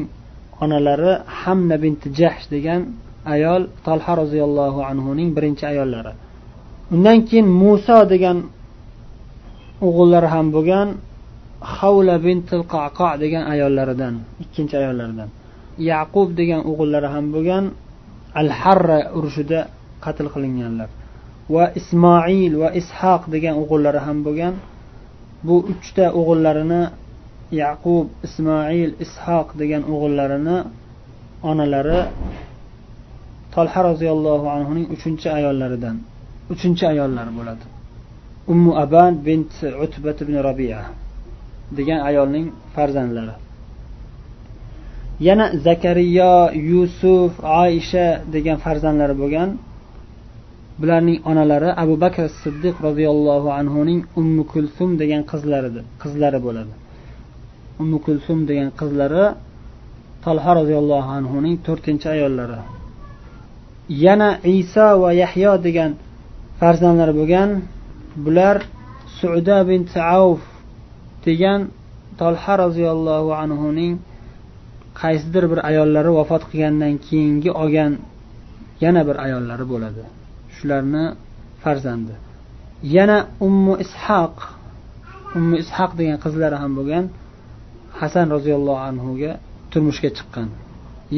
onalari 0.64 1.12
hamna 1.40 1.76
binti 1.82 2.06
jahsh 2.18 2.44
degan 2.54 2.80
ayol 3.34 3.62
tolha 3.86 4.12
roziyallohu 4.22 4.80
anhuning 4.90 5.28
birinchi 5.36 5.64
ayollari. 5.72 6.12
Undan 6.94 7.18
keyin 7.28 7.46
muso 7.62 7.98
degan 8.12 8.38
o'g'illari 9.86 10.28
ham 10.34 10.46
bo'lgan 10.56 10.88
havla 11.76 12.16
bintil 12.26 12.62
qaqo 12.74 13.10
degan 13.22 13.42
ayollaridan 13.52 14.14
ikkinchi 14.42 14.74
ayollaridan. 14.82 15.28
Yaqub 15.90 16.28
degan 16.40 16.60
o'g'illari 16.70 17.08
ham 17.14 17.26
bo'lgan 17.34 17.64
al 18.40 18.48
harra 18.60 18.98
urushida 19.18 19.60
qatl 20.04 20.26
qilinganlar. 20.34 20.88
Va 21.54 21.64
ismoil 21.80 22.52
va 22.62 22.68
ishoq 22.80 23.22
degan 23.34 23.54
o'g'illari 23.62 24.00
ham 24.06 24.18
bo'lgan. 24.26 24.54
Bu 25.46 25.56
uchta 25.72 26.04
o'g'illarini 26.20 26.82
yaqub 27.62 28.06
ismoil 28.26 28.90
ishoq 29.04 29.48
degan 29.60 29.82
o'g'illarini 29.92 30.58
onalari 31.50 32.00
tolha 33.54 33.80
roziyallohu 33.90 34.46
anhuning 34.56 34.86
uchinchi 34.94 35.28
ayollaridan 35.38 35.96
uchinchi 36.54 36.84
ayollari 36.92 37.32
bo'ladi. 37.38 37.64
Ummu 38.52 38.72
aban 38.84 39.12
bint 39.26 39.52
utbat 39.84 40.18
ibn 40.24 40.34
robiya 40.48 40.80
degan 41.78 42.00
ayolning 42.08 42.46
farzandlari. 42.74 43.34
Yana 45.20 45.46
zakariyo 45.64 46.52
yusuf 46.54 47.32
oysha 47.62 48.06
degan 48.34 48.56
farzandlari 48.64 49.14
bo'lgan. 49.22 49.48
Bularning 50.80 51.18
onalari 51.30 51.70
abu 51.82 51.94
bakr 52.04 52.24
siddiq 52.42 52.74
roziyallohu 52.86 53.48
anhuning 53.60 54.00
ummu 54.20 54.42
kulsum 54.52 54.90
degan 55.00 55.22
qizlari 55.30 55.70
qizlari 56.02 56.38
bo'ladi. 56.46 56.72
Ummu 57.82 57.98
kulsum 58.06 58.38
degan 58.50 58.68
qizlari 58.80 59.24
talha 60.24 60.50
roziyallohu 60.60 61.08
anhuning 61.18 61.54
to'rtinchi 61.66 62.06
ayollari. 62.14 62.58
Yana 64.04 64.30
iso 64.58 64.88
va 65.02 65.10
yahyo 65.22 65.52
degan 65.66 65.90
farzandlari 66.60 67.14
bo'lgan. 67.20 67.50
Bular 68.24 68.56
suda 69.18 69.58
bint 69.68 69.90
avf 70.16 70.42
degan 71.26 71.60
tolha 72.20 72.54
roziyallohu 72.64 73.30
anhuning 73.44 73.94
qaysidir 75.00 75.44
bir 75.52 75.58
ayollari 75.70 76.10
vafot 76.18 76.42
qilgandan 76.50 76.94
keyingi 77.06 77.50
olgan 77.62 77.92
yana 78.84 79.02
bir 79.08 79.16
ayollari 79.26 79.64
bo'ladi. 79.72 80.02
Shularni 80.56 81.04
farzandi. 81.62 82.14
Yana 82.96 83.18
ummu 83.46 83.74
ishoq 83.84 84.36
ummu 85.38 85.54
ishoq 85.64 85.90
degan 86.00 86.18
qizlari 86.24 86.56
ham 86.62 86.72
bo'lgan 86.78 87.04
hasan 88.00 88.26
roziyallohu 88.36 88.82
anhuga 88.90 89.32
turmushga 89.72 90.10
chiqqan. 90.18 90.48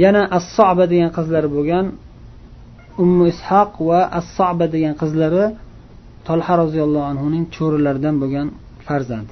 Yana 0.02 0.22
assoba 0.38 0.84
degan 0.92 1.10
qizlari 1.18 1.48
bo'lgan 1.56 1.86
ummu 3.02 3.24
ishoq 3.34 3.72
va 3.88 4.00
assoba 4.20 4.66
degan 4.74 4.94
qizlari 5.02 5.44
tolha 6.28 6.54
roziyallohu 6.62 7.06
anhuning 7.12 7.44
cho'rilaridan 7.56 8.14
bo'lgan 8.22 8.46
farzand. 8.86 9.28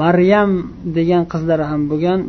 Maryam 0.00 0.50
degan 0.98 1.22
qizlari 1.32 1.64
ham 1.70 1.82
bo'lgan 1.90 2.20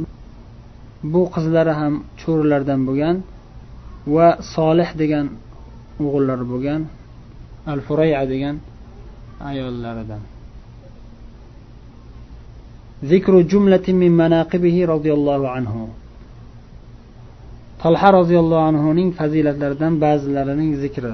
bu 1.03 1.21
qizlari 1.35 1.73
ham 1.79 1.93
cho'rilardan 2.21 2.79
bo'lgan 2.87 3.15
va 4.15 4.27
solih 4.55 4.89
degan 5.01 5.25
o'g'illari 6.05 6.45
bo'lgan 6.53 6.81
al 7.73 7.79
furaya 7.87 8.21
degan 8.33 8.55
ayollaridan. 9.49 10.21
Zikru 13.11 13.39
jumlatin 13.51 13.95
min 14.03 14.13
manaqibihi 14.21 14.81
roziyallohu 14.93 15.47
anhu. 15.57 15.83
Talha 17.81 18.09
roziyallohu 18.19 18.63
anhuning 18.71 19.09
fazilatlaridan 19.19 19.93
ba'zilarining 20.05 20.71
zikri. 20.83 21.13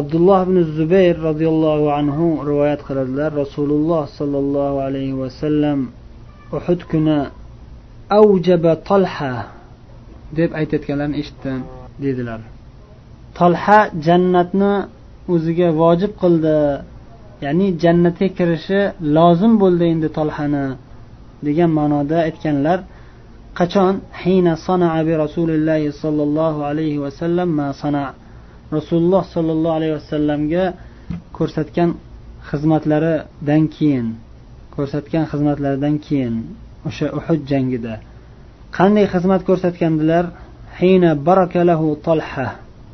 Abdulloh 0.00 0.38
ibn 0.46 0.56
zubayr 0.78 1.16
roziyallohu 1.28 1.86
anhu 2.00 2.26
rivoyat 2.50 2.80
qiladilar. 2.88 3.30
Rasululloh 3.42 4.02
sollallohu 4.18 4.76
alayhi 4.86 5.16
vasallam 5.22 5.78
uhud 6.56 6.80
kuni 6.90 7.18
avjaba 8.18 8.72
tolha 8.88 9.32
deb 10.38 10.50
aytayotganlarini 10.60 11.16
eshitdim 11.22 11.60
dedilar 12.04 12.40
tolha 13.38 13.80
jannatni 14.06 14.72
o'ziga 15.34 15.68
vojib 15.82 16.12
qildi. 16.22 16.58
Ya'ni 17.44 17.66
jannatga 17.82 18.28
kirishi 18.38 18.80
lozim 19.16 19.52
bo'ldi 19.62 19.84
endi 19.92 20.08
tolhani 20.18 20.66
degan 21.46 21.70
ma'noda 21.78 22.18
aytganlar. 22.28 22.78
Qachon? 23.58 23.94
Hina 24.20 24.52
sanaa 24.66 25.00
bi 25.08 25.14
rasulillahi 25.24 25.88
sollallohu 26.02 26.60
alayhi 26.70 26.98
vasallam 27.04 27.48
ma 27.60 27.68
sana 27.82 28.04
rasululloh 28.76 29.22
sollallohu 29.34 29.74
alayhi 29.78 29.94
vasallamga 30.00 30.64
ko'rsatgan 31.36 31.90
xizmatlaridan 32.48 33.62
keyin 33.76 34.06
ko'rsatgan 34.74 35.24
xizmatlaridan 35.30 35.94
keyin 36.06 36.34
o'sha 36.88 37.06
uhud 37.18 37.40
jangida. 37.50 37.94
Qanday 38.76 39.06
xizmat 39.12 39.42
ko'rsatgandilar? 39.48 40.24
Hina 40.78 41.10
barakalahu 41.28 41.86
tolha 42.06 42.48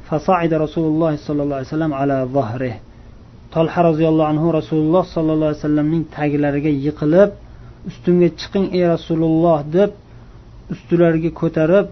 fasa'ida 0.08 0.56
rasululloh 0.64 1.10
sollallohu 1.26 1.58
alayhi 1.58 1.70
vasallam 1.70 1.92
ala 2.00 2.16
zahrihi 2.36 2.78
tolha 3.54 3.80
roziyallohu 3.88 4.28
anhu 4.32 4.46
rasululloh 4.58 5.04
sollallohu 5.14 5.48
alayhi 5.50 5.60
vasallamning 5.62 6.02
taglariga 6.16 6.70
yiqilib 6.86 7.30
ustimga 7.90 8.28
chiqing 8.40 8.66
ey 8.78 8.84
rasululloh 8.94 9.58
deb 9.76 9.90
ustilariga 10.74 11.30
ko'tarib 11.40 11.86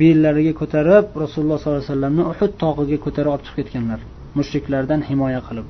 bellariga 0.00 0.52
ko'tarib 0.60 1.04
rasululloh 1.24 1.56
sollallohu 1.60 1.80
alayhi 1.80 1.92
vasallamni 1.92 2.22
uhud 2.32 2.52
tog'iga 2.62 2.98
ko'tarib 3.04 3.30
olib 3.34 3.44
chiqib 3.46 3.58
ketganlar 3.60 4.00
mushriklardan 4.38 5.00
himoya 5.08 5.40
qilib. 5.48 5.66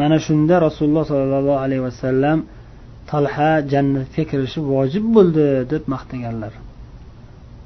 Mana 0.00 0.16
shunda 0.26 0.54
rasululloh 0.66 1.04
sollallohu 1.10 1.58
alayhi 1.64 1.82
vasallam 1.88 2.38
طلحة 3.12 3.60
جنة 3.60 4.04
فكر 4.16 4.44
شو 4.44 4.72
واجب 4.72 5.02
بلد 5.02 5.68
دب 5.74 5.82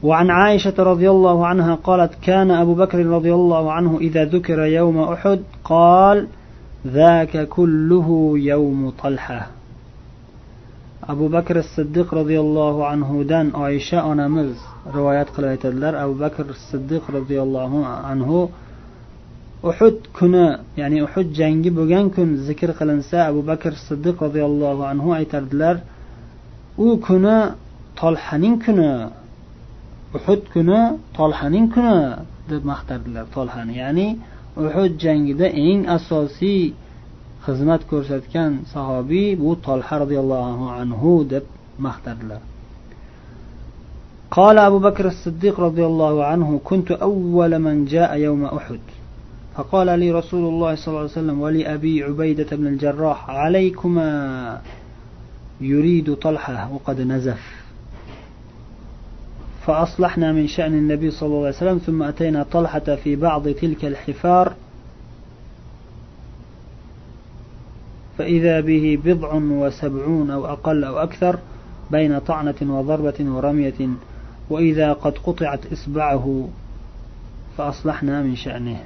وعن 0.03 0.31
عائشة 0.31 0.75
رضي 0.79 1.11
الله 1.11 1.47
عنها 1.47 1.75
قالت 1.75 2.13
كان 2.23 2.51
أبو 2.51 2.75
بكر 2.75 3.07
رضي 3.07 3.35
الله 3.35 3.73
عنه 3.73 3.99
إذا 4.01 4.25
ذكر 4.25 4.59
يوم 4.59 4.99
أحد 4.99 5.41
قال 5.65 6.27
ذاك 6.87 7.49
كله 7.49 8.33
يوم 8.39 8.91
طلحة. 8.91 9.47
أبو 11.09 11.29
بكر 11.29 11.59
الصديق 11.59 12.15
رضي 12.15 12.41
الله 12.41 12.87
عنه 12.87 13.25
دان 13.29 13.51
عائشة 13.55 14.13
أنا 14.13 14.29
مز 14.29 14.57
روايات 14.95 15.29
قلت 15.31 15.67
أبو 15.95 16.13
بكر 16.13 16.45
الصديق 16.51 17.03
رضي 17.11 17.43
الله 17.43 17.87
عنه 17.87 18.49
uhud 19.70 19.98
kuni 20.18 20.46
ya'ni 20.82 20.98
uhud 21.08 21.28
jangi 21.40 21.70
bo'lgan 21.78 22.06
kun 22.16 22.30
zikr 22.48 22.70
qilinsa 22.80 23.18
abu 23.30 23.42
bakr 23.50 23.74
siddiq 23.88 24.16
roziyallohu 24.26 24.82
anhu 24.92 25.10
aytardilar 25.20 25.76
u 26.86 26.88
kuni 27.08 27.38
tolhaning 28.02 28.56
kuni 28.66 28.92
uhud 30.18 30.42
kuni 30.54 30.80
tolhaning 31.18 31.68
kuni 31.76 31.98
deb 32.50 32.62
maqtardilar 32.72 33.26
tolhani 33.36 33.74
ya'ni 33.84 34.08
uhud 34.66 34.92
jangida 35.04 35.48
eng 35.68 35.80
asosiy 35.98 36.62
xizmat 37.46 37.82
ko'rsatgan 37.92 38.52
sahobiy 38.74 39.30
bu 39.42 39.50
tolha 39.68 39.96
roziyallohu 40.04 40.66
anhu 40.82 41.12
deb 41.34 41.46
maqtadilar 41.88 42.42
قال 44.40 44.58
أبو 44.70 44.80
بكر 44.80 45.06
الصديق 45.08 45.56
رضي 45.60 45.86
الله 45.86 46.16
عنه 46.26 46.50
كنت 46.70 46.90
أول 46.92 47.52
من 47.60 47.86
جاء 47.86 48.12
يوم 48.18 48.44
أحد 48.46 48.84
فقال 49.57 49.99
لي 49.99 50.11
رسول 50.11 50.49
الله 50.49 50.75
صلى 50.75 50.89
الله 50.89 51.01
عليه 51.01 51.11
وسلم 51.11 51.41
ولأبي 51.41 52.03
عبيدة 52.03 52.57
بن 52.57 52.67
الجراح 52.67 53.31
عليكما 53.31 54.61
يريد 55.61 56.15
طلحة 56.15 56.73
وقد 56.73 57.01
نزف. 57.01 57.61
فأصلحنا 59.67 60.33
من 60.33 60.47
شأن 60.47 60.75
النبي 60.75 61.11
صلى 61.11 61.27
الله 61.27 61.39
عليه 61.39 61.57
وسلم 61.57 61.79
ثم 61.79 62.03
أتينا 62.03 62.43
طلحة 62.43 62.97
في 63.05 63.17
بعض 63.17 63.49
تلك 63.49 63.85
الحفار. 63.85 64.55
فإذا 68.19 68.61
به 68.61 68.99
بضع 69.05 69.35
وسبعون 69.35 70.31
أو 70.31 70.47
أقل 70.47 70.85
أو 70.85 70.99
أكثر 70.99 71.39
بين 71.91 72.19
طعنة 72.19 72.55
وضربة 72.63 73.15
ورمية 73.21 73.89
وإذا 74.51 74.93
قد 74.93 75.19
قطعت 75.19 75.73
إصبعه 75.73 76.49
فأصلحنا 77.59 78.23
من 78.23 78.37
شأنه. 78.37 78.85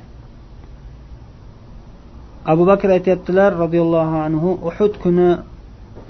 Abu 2.53 2.63
bakr 2.71 2.89
aytyaptilar 2.97 3.51
roziyallohu 3.65 4.17
anhu 4.27 4.51
uhud 4.69 4.93
kuni 5.03 5.31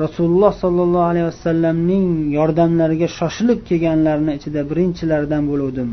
rasululloh 0.02 0.52
sollallohu 0.62 1.08
alayhi 1.12 1.26
vasallamning 1.32 2.08
yordamlariga 2.38 3.08
shoshilib 3.18 3.58
kelganlarni 3.68 4.32
ichida 4.38 4.60
birinchilardan 4.70 5.42
bo'luvdim. 5.50 5.90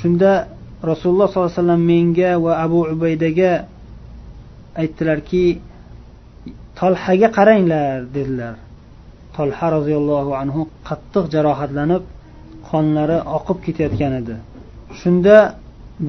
Shunda 0.00 0.30
rasululloh 0.90 1.26
sollallohu 1.28 1.52
alayhi 1.52 1.62
vasallam 1.62 1.82
menga 1.92 2.32
va 2.44 2.52
abu 2.64 2.80
ubaydaga 2.94 3.52
aytdilarki 4.82 5.44
tolhaga 6.80 7.28
qaranglar 7.38 7.96
dedilar. 8.16 8.54
Tolha 9.36 9.66
roziyallohu 9.76 10.30
anhu 10.42 10.60
qattiq 10.88 11.24
jarohatlanib 11.34 12.02
qonlari 12.70 13.18
oqib 13.36 13.58
ketayotgan 13.66 14.12
edi. 14.20 14.34
Shunda 15.00 15.36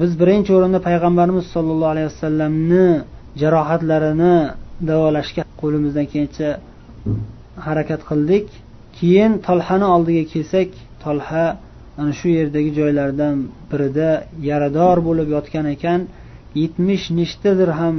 biz 0.00 0.10
birinchi 0.20 0.50
o'rinda 0.58 0.80
payg'ambarimiz 0.88 1.46
sollallohu 1.54 1.92
alayhi 1.94 2.08
vasallamni 2.12 2.86
jarohatlarini 3.42 4.36
davolashga 4.88 5.42
qo'limizdan 5.62 6.06
kelgancha 6.12 6.50
harakat 7.66 8.00
qildik. 8.10 8.46
Keyin 8.98 9.32
tolhani 9.46 9.86
oldiga 9.94 10.24
kelsak 10.32 10.68
tolha 11.04 11.46
ana 12.00 12.12
shu 12.18 12.28
yerdagi 12.38 12.70
joylardan 12.78 13.36
birida 13.70 14.10
yarador 14.50 14.96
bo'lib 15.08 15.28
yotgan 15.36 15.66
ekan. 15.74 16.00
Yetmish 16.62 17.06
nechtadir 17.18 17.70
ham 17.80 17.96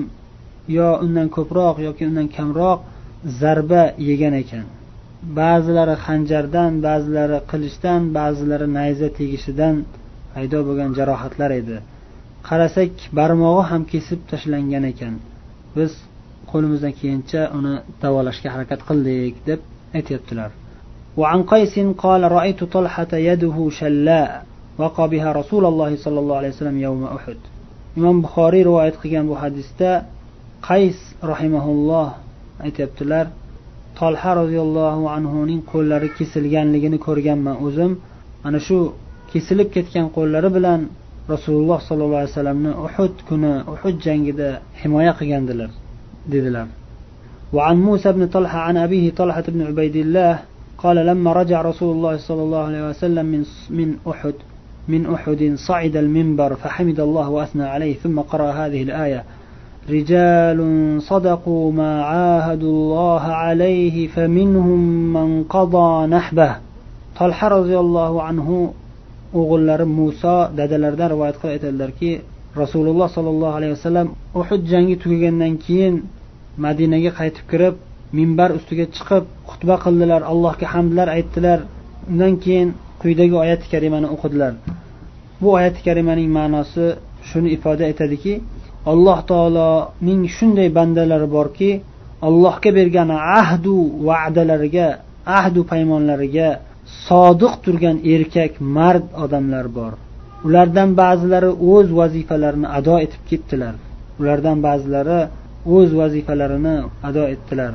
yo 0.78 0.90
undan 1.06 1.28
ko'proq 1.38 1.76
yoki 1.88 2.04
undan 2.10 2.28
kamroq 2.38 2.80
zarba 3.42 3.84
yegan 4.10 4.34
ekan. 4.44 4.66
Ba'zilari 5.40 5.96
xanjardan 6.06 6.72
ba'zilari 6.88 7.38
qilichdan 7.52 8.02
ba'zilari 8.18 8.68
nayza 8.78 9.08
tegishidan 9.20 9.76
paydo 10.35 10.59
bo'lgan 10.69 10.91
jarohatlar 10.99 11.51
edi 11.61 11.77
qarasak 12.49 12.93
barmog'i 13.19 13.63
ham 13.71 13.83
kesib 13.93 14.21
tashlangan 14.31 14.85
ekan 14.93 15.15
biz 15.77 15.93
qo'limizdan 16.51 16.93
kelgancha 16.99 17.43
uni 17.59 17.75
davolashga 18.03 18.49
harakat 18.55 18.81
qildik 18.89 19.35
deb 19.49 19.61
aytyaptilar 19.99 20.51
وعن 21.21 21.41
قيس 21.53 21.75
قال 22.05 22.23
رأيت 22.39 22.61
طلحة 22.77 23.13
يده 23.31 23.57
شلاء 23.81 24.31
وقى 24.81 25.05
بها 25.13 25.29
رسول 25.41 25.65
الله 25.71 25.91
صلى 26.05 26.19
الله 26.23 26.37
عليه 26.41 26.53
وسلم 26.55 26.77
يوم 26.87 27.05
أحد 27.19 27.39
imom 27.99 28.17
buxoriy 28.25 28.63
rivoyat 28.69 28.97
qilgan 29.03 29.25
bu 29.31 29.35
hadisda 29.43 29.91
qays 30.69 30.99
rahimaulloh 31.31 32.09
aytyaptilar 32.67 33.25
tolha 33.99 34.31
roziyallohu 34.41 35.03
anhuning 35.17 35.61
qo'llari 35.73 36.09
kesilganligini 36.19 36.99
ko'rganman 37.07 37.57
o'zim 37.67 37.93
ana 38.47 38.59
shu 38.67 38.79
kesilib 39.34 39.70
ketgan 39.76 40.08
qo'llari 40.16 40.50
bilan 40.58 40.82
rasululloh 41.34 41.80
sollallohu 41.88 42.20
alayhi 42.22 42.34
vasallamni 42.34 42.72
uhud 42.86 43.14
kuni 43.30 43.54
uhud 43.74 43.96
jangida 44.06 44.50
himoya 44.82 45.14
qilgandilar 45.20 45.70
dedilar. 46.34 46.68
وعن 47.54 47.78
موسى 47.82 48.12
بن 48.12 48.28
طلحة 48.28 48.60
عن 48.60 48.78
أبيه 48.78 49.12
طلحة 49.12 49.44
بن 49.48 49.62
عبيد 49.62 49.96
الله 49.96 50.40
قال 50.78 50.98
لما 50.98 51.34
رجع 51.34 51.62
رسول 51.62 51.96
الله 51.96 52.18
صلى 52.18 52.42
الله 52.44 52.64
عليه 52.64 52.90
وسلم 52.90 53.26
من 53.26 53.46
من 53.70 53.90
أحد 54.12 54.34
من 54.88 55.14
أحد 55.14 55.54
صعد 55.56 55.96
المنبر 55.96 56.56
فحمد 56.56 57.00
الله 57.00 57.30
وأثنى 57.30 57.64
عليه 57.64 57.96
ثم 57.96 58.20
قرأ 58.20 58.52
هذه 58.52 58.84
الآية 58.84 59.24
رجال 59.90 60.60
صدقوا 61.02 61.72
ما 61.72 62.04
عاهدوا 62.04 62.70
الله 62.70 63.22
عليه 63.22 64.08
فمنهم 64.08 64.80
من 65.14 65.44
قضى 65.44 66.08
نحبه 66.08 66.56
طلحة 67.20 67.48
رضي 67.48 67.80
الله 67.80 68.24
عنه 68.24 68.74
o'g'illari 69.40 69.86
muso 70.00 70.36
dadalaridan 70.58 71.08
rivoyat 71.14 71.36
qilib 71.42 71.54
aytadilarki 71.56 72.12
rasululloh 72.62 73.08
sollallohu 73.16 73.54
alayhi 73.58 73.74
vasallam 73.78 74.08
uhud 74.42 74.62
jangi 74.72 74.96
tugagandan 75.04 75.54
keyin 75.66 75.96
madinaga 76.66 77.12
qaytib 77.20 77.46
kirib 77.52 77.76
minbar 78.18 78.50
ustiga 78.58 78.86
chiqib 78.96 79.24
xutba 79.50 79.76
qildilar 79.86 80.22
allohga 80.32 80.66
hamdlar 80.74 81.08
aytdilar. 81.18 81.60
Undan 82.12 82.34
keyin 82.44 82.70
quyidagi 83.02 83.36
oyati 83.44 83.66
karimani 83.74 84.08
o'qidilar. 84.16 84.54
Bu 85.42 85.48
oyati 85.58 85.82
karimaning 85.88 86.30
ma'nosi 86.38 86.86
shuni 87.30 87.50
ifoda 87.56 87.84
etadiki 87.92 88.34
alloh 88.92 89.20
taoloning 89.32 90.22
shunday 90.36 90.70
bandalari 90.78 91.28
borki 91.38 91.72
allohga 92.28 92.70
bergan 92.78 93.10
ahdu 93.42 93.76
va'dalariga 94.08 94.88
ahdu 95.40 95.60
paymonlariga 95.72 96.50
sodiq 97.08 97.54
turgan 97.64 97.98
erkak 98.14 98.54
mard 98.78 99.06
odamlar 99.24 99.66
bor. 99.78 99.94
Ulardan 100.48 100.90
ba'zilari 101.02 101.52
o'z 101.74 101.88
vazifalarini 102.00 102.68
ado 102.78 102.96
etib 103.06 103.22
ketdilar. 103.30 103.76
Ulardan 104.20 104.58
ba'zilari 104.68 105.20
o'z 105.76 105.90
vazifalarini 106.02 106.76
ado 107.10 107.24
etdilar. 107.34 107.74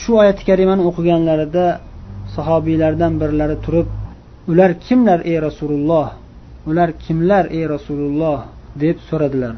Shu 0.00 0.10
oyati 0.22 0.42
karimani 0.48 0.82
o'qiganlarida 0.88 1.66
sahobiylardan 2.34 3.12
birlari 3.22 3.56
turib 3.64 3.88
ular 4.50 4.70
kimlar 4.86 5.18
ey 5.30 5.38
rasululloh? 5.46 6.08
Ular 6.70 6.88
kimlar 7.04 7.44
ey 7.58 7.64
rasululloh? 7.74 8.40
deb 8.80 8.96
so'radilar. 9.08 9.54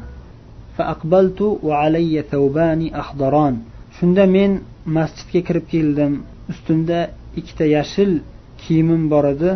Shunda 3.97 4.23
men 4.35 4.51
masjidga 4.97 5.41
kirib 5.47 5.65
keldim. 5.73 6.13
Ustimda 6.51 6.99
ikkita 7.39 7.65
yashil 7.77 8.11
kiyimim 8.64 9.02
bor 9.12 9.24
edi 9.34 9.50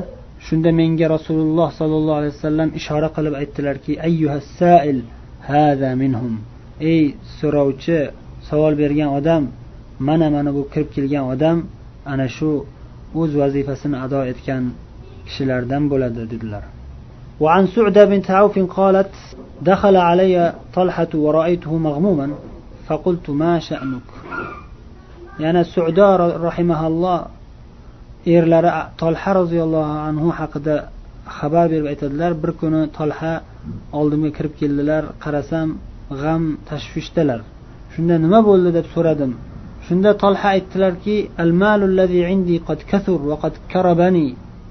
shunda 0.47 0.71
menga 0.81 1.07
rasululloh 1.17 1.69
sollallohu 1.81 2.19
alayhi 2.21 2.35
vasallam 2.37 2.69
ishora 2.81 3.09
qilib 3.17 3.35
aytdilarki 3.41 3.93
ayyuhassail 4.09 4.99
hada 5.51 5.91
minhum 6.03 6.35
ey 6.93 7.03
so'rovchi 7.39 7.99
savol 8.49 8.73
bergan 8.83 9.11
odam 9.19 9.43
mana 10.09 10.27
mana 10.35 10.51
bu 10.57 10.63
kirib 10.73 10.89
kelgan 10.97 11.25
odam 11.35 11.57
ana 12.13 12.27
shu 12.37 12.51
o'z 13.21 13.33
vazifasini 13.43 13.97
ado 14.05 14.21
etgan 14.33 14.65
kishilardan 15.27 15.83
bo'ladi 15.93 16.23
dedilar 16.35 16.65
وعن 17.41 17.67
سعدة 17.67 18.05
بنت 18.05 18.31
عوف 18.31 18.59
قالت 18.59 19.13
دخل 19.63 19.97
علي 19.97 20.55
طلحة 20.75 21.09
ورأيته 21.15 21.73
مغموما 21.77 22.27
فقلت 22.87 23.31
ما 23.31 23.59
شأنك 23.59 24.09
يعني 25.41 25.65
سعدة 25.65 26.17
رحمها 26.49 26.87
الله 26.87 27.19
erlari 28.26 28.72
tolha 29.02 29.32
roziyallohu 29.40 29.94
anhu 30.10 30.30
haqida 30.40 30.76
xabar 31.38 31.66
berib 31.72 31.88
aytadilar. 31.92 32.32
Bir 32.42 32.52
kuni 32.60 32.82
tolha 32.98 33.34
oldimga 34.00 34.32
kirib 34.38 34.54
keldilar. 34.62 35.04
Qarasam 35.24 35.68
g'am 36.22 36.44
tashvishdalar. 36.70 37.40
Shunda 37.94 38.16
nima 38.26 38.40
bo'ldi 38.50 38.70
deb 38.78 38.88
so'radim. 38.96 39.32
Shunda 39.88 40.10
tolha 40.24 40.48
aytdilarki 40.56 41.16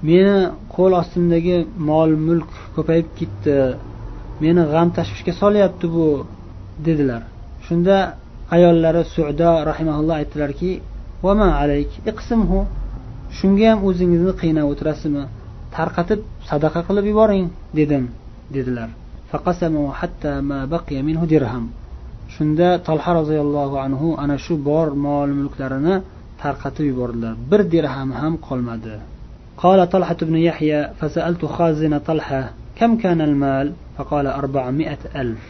meni 0.09 0.37
qo'l 0.75 0.91
ostimdagi 1.01 1.57
mol 1.89 2.11
mulk 2.27 2.51
ko'payib 2.75 3.07
ketdi. 3.19 3.57
Meni 4.43 4.63
g'am 4.73 4.87
tashvishga 4.97 5.33
solyapti 5.41 5.85
bu 5.95 6.07
dedilar. 6.87 7.21
Shunda 7.65 7.95
ayollari 8.55 9.01
suda 9.15 9.49
rahimaulloh 9.69 10.15
aytdilarki 10.21 10.71
shunga 13.38 13.66
ham 13.70 13.80
o'zingizni 13.88 14.32
qiynab 14.40 14.66
o'tirasizmi 14.72 15.22
tarqatib 15.76 16.20
sadaqa 16.50 16.80
qilib 16.88 17.04
yuboring 17.10 17.46
dedim 17.78 18.04
dedilar 18.56 18.88
shunda 22.34 22.68
tolha 22.88 23.10
roziyallohu 23.20 23.76
anhu 23.86 24.08
ana 24.22 24.36
shu 24.44 24.54
bor 24.68 24.88
mol 25.06 25.28
mulklarini 25.40 25.94
tarqatib 26.42 26.84
yubordilar 26.90 27.34
bir 27.50 27.60
dirham 27.72 28.10
ham 28.20 28.32
qolmadi 28.48 28.96
قال 29.64 29.88
طلحة 29.94 30.16
بن 30.22 30.36
يحيى 30.36 30.80
فسألت 30.98 31.44
خازن 31.44 31.98
طلحة 31.98 32.42
كم 32.78 32.96
كان 32.96 33.20
المال 33.20 33.72
فقال 33.96 34.26
أربعمائة 34.26 34.98
ألف 35.16 35.44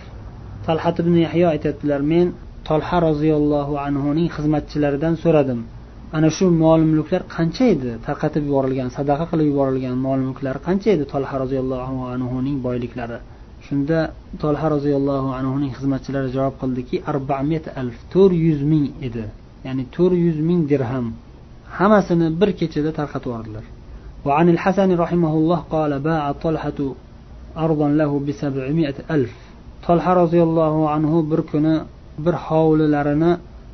طلحة 0.67 0.95
بن 1.07 1.15
يحيى 1.25 1.47
aytadilar 1.55 2.01
men 2.03 2.27
tolha 2.69 3.01
roziyallohu 3.09 3.79
anhuning 3.87 4.29
xizmatchilaridan 4.37 5.15
so'radim 5.25 5.61
ana 6.17 6.29
shu 6.37 6.45
mol 6.63 6.81
mulklar 6.93 7.23
qancha 7.37 7.65
edi 7.75 7.91
tarqatib 8.07 8.43
yuborilgan 8.49 8.89
sadaqa 8.97 9.25
qilib 9.31 9.47
yuborilgan 9.53 9.97
mol 10.07 10.21
mulklar 10.29 10.57
qancha 10.67 10.89
edi 10.97 11.05
tolha 11.13 11.35
roziyallohu 11.43 11.97
anhuning 12.15 12.57
boyliklari 12.67 13.19
shunda 13.67 13.99
tolha 14.43 14.67
roziyallohu 14.77 15.29
anhuning 15.39 15.71
xizmatchilari 15.77 16.29
javob 16.37 16.55
qildiki 16.63 16.97
alf 17.81 17.97
to'rt 18.13 18.35
yuz 18.47 18.61
ming 18.73 18.87
edi 19.07 19.25
ya'ni 19.67 19.85
to'rt 19.97 20.17
yuz 20.27 20.39
ming 20.49 20.61
dirham 20.71 21.07
hammasini 21.79 22.27
bir 22.41 22.51
kechada 22.61 22.91
tarqatib 22.99 23.31
yubordilar 23.33 23.67
وعن 24.29 24.47
الحسن 24.55 24.91
رحمه 25.05 25.33
الله 25.41 25.61
قال 25.75 25.93
باع 26.09 26.33
طلحة 26.33 26.79
أرضا 27.65 27.89
له 28.01 28.11
بسبعمائة 28.27 28.95
ألف 29.11 29.35
طلحة 29.89 30.13
رضي 30.23 30.41
الله 30.43 30.75
عنه 30.93 31.13
bir 31.31 31.41
kuni 31.51 31.75
bir 32.25 32.35
hovlilarini 32.47 33.33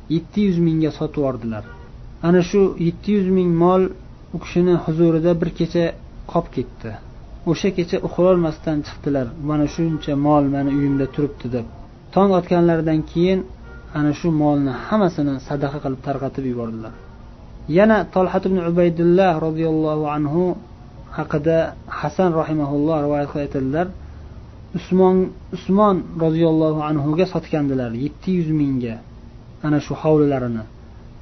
yetti 0.09 0.39
yuz 0.47 0.57
mingga 0.67 0.91
sotib 0.99 1.17
yubordilar 1.21 1.63
Ana 2.26 2.40
shu 2.48 2.60
yetti 2.86 3.08
yuz 3.16 3.28
ming 3.38 3.50
mol 3.64 3.82
u 4.34 4.36
kishini 4.42 4.74
huzurida 4.84 5.32
bir 5.40 5.50
kecha 5.58 5.84
qolib 6.30 6.48
ketdi. 6.56 6.90
O'sha 7.50 7.68
kecha 7.78 7.96
uxlolmasdan 8.06 8.78
chiqdilar. 8.86 9.26
Mana 9.48 9.66
shuncha 9.74 10.12
mol 10.26 10.44
mani 10.54 10.70
uyimda 10.78 11.06
turibdi 11.14 11.46
deb. 11.56 11.66
Tong 12.14 12.30
otganlaridan 12.38 13.00
keyin 13.10 13.40
ana 13.98 14.12
shu 14.18 14.28
molni 14.42 14.72
hammasini 14.86 15.34
sadaqa 15.48 15.78
qilib 15.84 16.00
tarqatib 16.06 16.44
yubordilar. 16.52 16.94
Yana 17.78 17.98
tolhat 18.14 18.42
ibn 18.48 18.58
ubaydulloh 18.70 19.32
roziyallohu 19.46 20.04
anhu 20.16 20.42
haqida 21.18 21.58
hasan 22.00 22.30
rahimaulloh 22.40 22.96
rivoyat 23.04 23.28
qilib 23.32 23.44
aytadilar. 23.46 23.86
Usmon 24.78 25.16
usmon 25.56 25.96
roziyallohu 26.24 26.80
anhuga 26.90 27.24
sotgandilar 27.34 27.90
yetti 28.04 28.30
yuz 28.38 28.50
mingga 28.60 28.94
ana 29.66 29.78
shu 29.86 29.92
hovlilarini. 30.02 30.64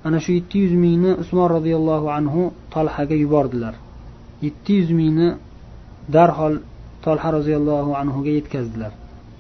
ana 0.07 0.19
shu 0.25 0.33
yetti 0.39 0.57
yuz 0.63 0.73
mingni 0.85 1.11
usmon 1.23 1.49
roziyallohu 1.57 2.07
anhu 2.19 2.41
tolhaga 2.75 3.15
yubordilar. 3.23 3.75
Yetti 4.47 4.73
yuz 4.79 4.91
mingni 4.99 5.29
darhol 6.15 6.55
tolha 7.05 7.29
roziyallohu 7.37 7.91
anhuga 8.03 8.31
yetkazdilar. 8.39 8.93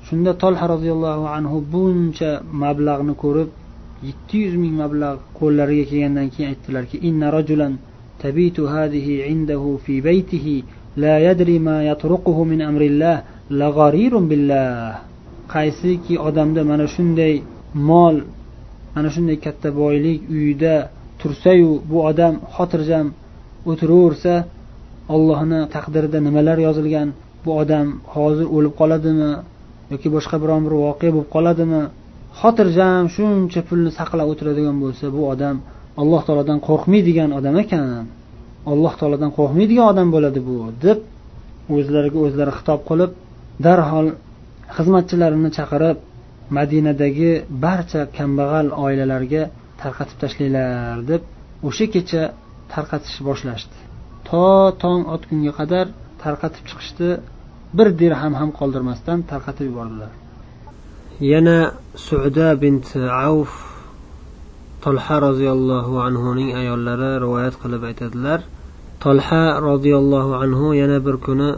Shunda 0.06 0.32
tolha 0.42 0.66
roziyallohu 0.74 1.24
anhu 1.36 1.56
buncha 1.72 2.30
mablag'ni 2.62 3.14
ko'rib 3.22 3.48
yetti 4.08 4.36
yuz 4.44 4.54
ming 4.62 4.74
mablag' 4.82 5.20
qo'llariga 5.38 5.84
kelgandan 5.90 6.28
keyin 6.32 6.48
aytdilarki 6.52 6.96
inna 7.08 7.26
rajulan 7.36 7.72
tabitu 8.22 8.62
hadihi 8.74 9.14
indahu 9.32 9.70
fi 9.84 9.94
baytihi 10.08 10.56
la 11.02 11.14
yadri 11.26 11.56
ma 11.66 11.76
yatruquhu 11.90 12.40
min 12.50 12.60
amrillah 12.68 13.16
la 13.60 13.68
billah. 14.30 15.00
Qaysiki 15.54 16.14
odamda 16.28 16.62
mana 16.70 16.86
shunday 16.94 17.34
mol 17.74 18.16
mana 18.94 19.08
shunday 19.14 19.36
katta 19.46 19.68
boylik 19.80 20.18
uyida 20.34 20.74
tursayu 21.20 21.70
bu 21.90 21.98
odam 22.10 22.34
xotirjam 22.54 23.06
o'tiraversa 23.70 24.34
ollohni 25.14 25.60
taqdirida 25.74 26.18
nimalar 26.26 26.58
yozilgan? 26.66 27.08
Bu 27.44 27.50
odam 27.62 27.86
hozir 28.14 28.46
o'lib 28.56 28.74
qoladimi 28.80 29.32
yoki 29.92 30.08
boshqa 30.16 30.36
biron 30.42 30.60
bir 30.66 30.74
voqea 30.84 31.10
bo'lib 31.14 31.30
qoladimi? 31.36 31.82
Xotirjam 32.40 33.04
shuncha 33.14 33.60
pulni 33.68 33.90
saqlab 33.98 34.26
o'tiradigan 34.32 34.76
bo'lsa 34.84 35.06
bu 35.16 35.22
odam 35.32 35.56
alloh 36.02 36.20
taolodan 36.26 36.58
qo'rqmaydigan 36.68 37.30
odam 37.38 37.54
ekan. 37.62 38.04
Alloh 38.72 38.92
taolodan 39.00 39.30
qo'rqmaydigan 39.38 39.86
odam 39.92 40.08
bo'ladi 40.14 40.40
bu 40.48 40.56
deb 40.84 40.98
o'zlariga 41.74 42.18
o'zlari 42.26 42.52
xitob 42.58 42.80
qilib 42.88 43.10
darhol 43.66 44.06
xizmatchilarini 44.76 45.50
chaqirib 45.58 45.96
madinadagi 46.56 47.32
barcha 47.64 48.00
kambag'al 48.16 48.68
oilalarga 48.84 49.42
tarqatib 49.82 50.16
tashlanglar 50.22 50.98
deb 51.10 51.22
o'sha 51.68 51.86
kecha 51.94 52.22
tarqatish 52.72 53.18
boshlashdi. 53.28 53.76
To 54.28 54.44
tong 54.82 55.02
otgunga 55.14 55.52
qadar 55.58 55.86
tarqatib 56.22 56.64
chiqishdi 56.70 57.08
bir 57.76 57.88
dirham 58.00 58.32
ham 58.40 58.50
qoldirmasdan 58.58 59.18
tarqatib 59.30 59.66
yubordilar. 59.70 60.12
Yana 61.32 61.58
suda 62.08 62.48
bint 62.62 62.86
avf 63.26 63.52
tolha 64.84 65.16
roziyallohu 65.28 65.94
anhuning 66.08 66.50
ayollari 66.60 67.10
rivoyat 67.24 67.54
qilib 67.62 67.82
aytadilar 67.90 68.40
tolha 69.04 69.44
roziyallohu 69.68 70.32
anhu 70.44 70.66
yana 70.80 70.98
bir 71.06 71.16
kuni 71.26 71.50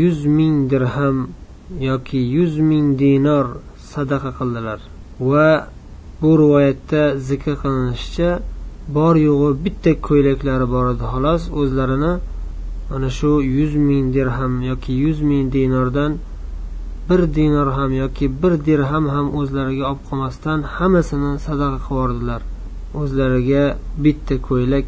yuz 0.00 0.18
ming 0.38 0.56
dirham 0.72 1.16
yoki 1.88 2.20
yuz 2.36 2.54
ming 2.70 2.86
dinor 3.02 3.46
sadaqa 3.94 4.30
qildilar. 4.38 4.78
Va 5.30 5.50
bu 6.22 6.30
rivoyatda 6.42 7.02
zikr 7.28 7.52
qilinishicha 7.62 8.30
bor 8.96 9.14
yo'g'i 9.28 9.50
bitta 9.64 9.92
ko'ylaklari 10.06 10.66
bor 10.74 10.86
edi 10.94 11.04
xolos 11.12 11.42
o'zlarini 11.60 12.12
mana 12.90 13.08
shu 13.18 13.32
yuz 13.56 13.72
ming 13.88 14.06
dirham 14.16 14.54
yoki 14.70 14.92
yuz 15.04 15.18
ming 15.28 15.44
dinordan 15.54 16.12
bir 17.08 17.20
dinor 17.36 17.68
ham 17.78 17.90
yoki 18.02 18.26
bir 18.42 18.52
dirham 18.66 19.04
ham 19.14 19.26
o'zlariga 19.40 19.84
olib 19.90 20.02
qolmasdan 20.08 20.58
hammasini 20.76 21.32
sadaqa 21.46 21.78
qilib 21.86 21.90
yubordilar. 21.90 22.40
O'zlariga 23.00 23.64
bitta 24.04 24.34
ko'ylak 24.48 24.86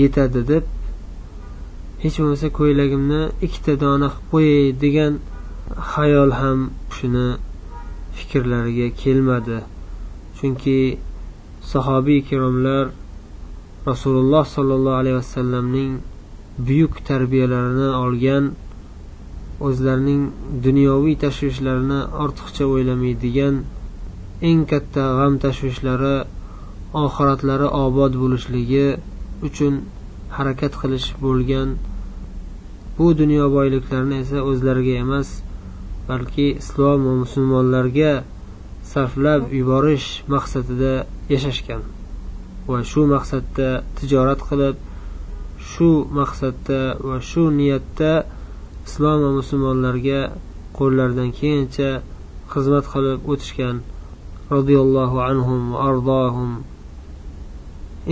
yetadi 0.00 0.40
deb 0.52 0.64
hech 2.02 2.16
bo'lmasa 2.20 2.48
ko'ylagimni 2.58 3.22
ikkita 3.46 3.72
dona 3.84 4.08
qilib 4.14 4.28
qo'yay 4.32 4.64
degan 4.84 5.12
xayol 5.92 6.30
ham 6.40 6.58
shuni 6.96 7.28
fikrlariga 8.16 8.88
kelmadi. 9.02 9.58
Chunki 10.36 10.78
sahobiy 11.72 12.18
ikromlar 12.22 12.84
rasululloh 13.90 14.44
sollallohu 14.56 15.00
alayhi 15.02 15.16
vasallamning 15.22 15.92
buyuk 16.66 16.94
tarbiyalarini 17.08 17.88
olgan 18.04 18.44
o'zlarining 19.66 20.22
dunyoviy 20.66 21.16
tashvishlarini 21.24 22.00
ortiqcha 22.24 22.64
o'ylamaydigan 22.74 23.54
eng 24.48 24.60
katta 24.72 25.04
g'am 25.18 25.34
tashvishlari 25.44 26.16
oxiratlari 27.04 27.68
obod 27.84 28.12
bo'lishligi 28.22 28.86
uchun 29.48 29.74
harakat 30.36 30.72
qilish 30.82 31.08
bo'lgan 31.24 31.68
bu 32.96 33.06
dunyo 33.20 33.44
boyliklarini 33.56 34.16
esa 34.24 34.38
o'zlariga 34.50 34.94
emas 35.04 35.28
balki 36.08 36.46
islom 36.62 36.98
va 37.06 37.14
musulmonlarga 37.24 38.12
sarflab 38.92 39.42
yuborish 39.58 40.08
maqsadida 40.34 40.94
yashashgan 41.32 41.82
va 42.68 42.78
shu 42.90 43.02
maqsadda 43.14 43.68
tijorat 43.96 44.40
qilib 44.48 44.76
shu 45.70 45.90
maqsadda 46.18 46.80
va 47.06 47.16
shu 47.30 47.44
niyatda 47.58 48.12
islom 48.86 49.18
va 49.24 49.30
musulmonlarga 49.40 50.20
qo'llaridan 50.78 51.30
kelgancha 51.38 51.90
xizmat 52.52 52.84
qilib 52.92 53.20
o'tishgan. 53.32 53.76
Roziyallohu 54.54 55.18
anhum 55.30 55.60
va 55.72 55.78
ardohum 55.88 56.50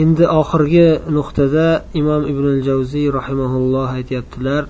endi 0.03 0.25
oxirgi 0.41 0.89
nuqtada 1.17 1.69
imom 2.01 2.23
ibn 2.33 2.47
javziy 2.67 3.07
rahimaulloh 3.19 3.89
aytyaptilar 3.99 4.63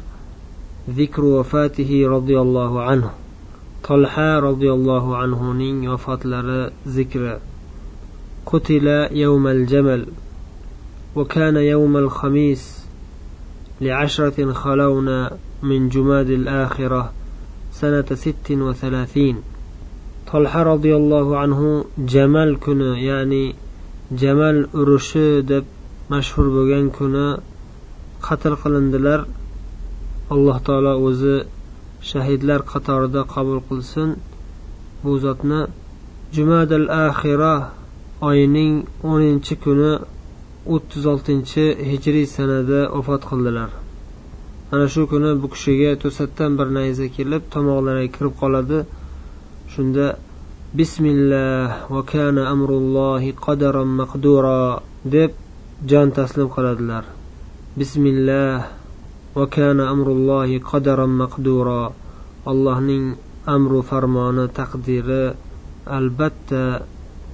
zikru 0.88 1.36
vafatihi 1.36 2.06
roziyallohu 2.06 2.80
anhu 2.80 3.10
tolha 3.82 4.40
roziyallohu 4.40 5.14
anhuning 5.14 5.88
vafotlari 5.88 6.72
zikri 6.86 7.38
قتل 8.46 8.86
يوم 9.12 9.46
الجمل 9.46 10.06
وكان 11.16 11.56
يوم 11.56 11.96
الخميس 11.96 12.84
لعشرة 13.80 14.52
خلونا 14.52 15.30
من 15.62 15.88
جماد 15.88 16.30
الآخرة 16.30 17.12
سنة 17.72 18.04
ست 18.14 18.50
وثلاثين. 18.50 19.36
طلحة 20.32 20.62
رضي 20.62 20.96
الله 20.96 21.38
عنه 21.38 21.84
جمال 21.98 22.60
كنا 22.60 22.98
يعني 22.98 23.54
جمال 24.12 24.68
أرشد 24.74 25.64
مشهور 26.10 26.48
بغان 26.48 26.90
كنا. 26.90 27.40
قتل 28.22 28.54
قلندلر 28.56 29.26
alloh 30.34 30.56
taolo 30.66 30.92
o'zi 31.08 31.36
shahidlar 32.10 32.60
qatorida 32.72 33.22
qabul 33.34 33.60
qilsin. 33.68 34.08
Bu 35.02 35.12
zotni 35.24 35.60
jumadal 36.34 36.86
axira 37.06 37.54
oyining 38.28 38.74
o'ninchi 39.10 39.54
kuni 39.64 39.92
o'ttiz 40.74 41.04
oltinchi 41.12 41.64
hijriy 41.90 42.26
sanada 42.36 42.80
vafot 42.94 43.22
qildilar. 43.30 43.70
Ana 44.72 44.86
shu 44.92 45.02
kuni 45.12 45.30
bu 45.42 45.46
kishiga 45.54 45.90
to'satdan 46.02 46.50
bir 46.58 46.68
nayza 46.76 47.06
kelib 47.16 47.42
tomoqlariga 47.52 48.10
kirib 48.16 48.34
qoladi. 48.42 48.78
Shunda 49.72 50.06
bismillah 50.78 51.90
va 51.94 52.02
kana 52.12 52.42
amrullohi 52.54 53.30
qadaran 53.46 53.90
maqdura 54.00 54.62
deb 55.14 55.30
jon 55.90 56.08
taslim 56.18 56.48
qiladilar 56.54 57.04
bismillah 57.78 58.79
allohning 62.50 63.04
amru 63.46 63.80
farmoni 63.90 64.46
taqdiri 64.58 65.24
albatta 65.96 66.62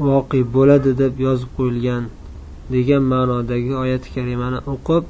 voqe 0.09 0.41
bo'ladi 0.57 0.93
deb 1.03 1.15
yozib 1.27 1.51
qo'yilgan 1.59 2.05
degan 2.75 3.03
ma'nodagi 3.13 3.73
oyati 3.83 4.09
karimani 4.15 4.59
o'qib 4.73 5.05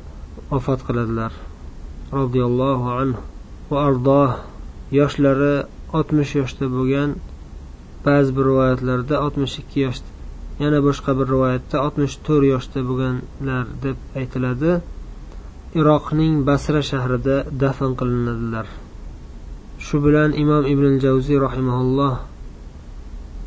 vafot 0.51 0.81
qiladilar. 0.89 1.33
Roziyallohu 2.19 2.89
anhu 3.03 3.23
va 3.71 3.79
ardoh 3.89 4.31
yoshlari 4.99 5.55
oltmish 5.99 6.33
yoshda 6.41 6.67
bo'lgan 6.77 7.11
ba'zi 8.07 8.31
bir 8.37 8.45
rivoyatlarda 8.51 9.15
oltmish 9.25 9.55
ikki 9.63 9.79
yoshda 9.87 10.11
yana 10.63 10.79
boshqa 10.89 11.11
bir 11.19 11.27
rivoyatda 11.35 11.77
oltmish 11.87 12.15
to'rt 12.27 12.47
yoshda 12.53 12.81
bo'lganlar 12.91 13.65
deb 13.85 13.99
aytiladi. 14.21 14.71
Iroqning 15.81 16.35
basra 16.49 16.81
shahrida 16.91 17.37
dafn 17.63 17.93
qilinadilar. 17.99 18.67
Shu 19.85 19.97
bilan 20.05 20.31
imom 20.43 20.65
ibn 20.73 20.93
javziy 21.05 21.39
rahimaulloh 21.47 22.15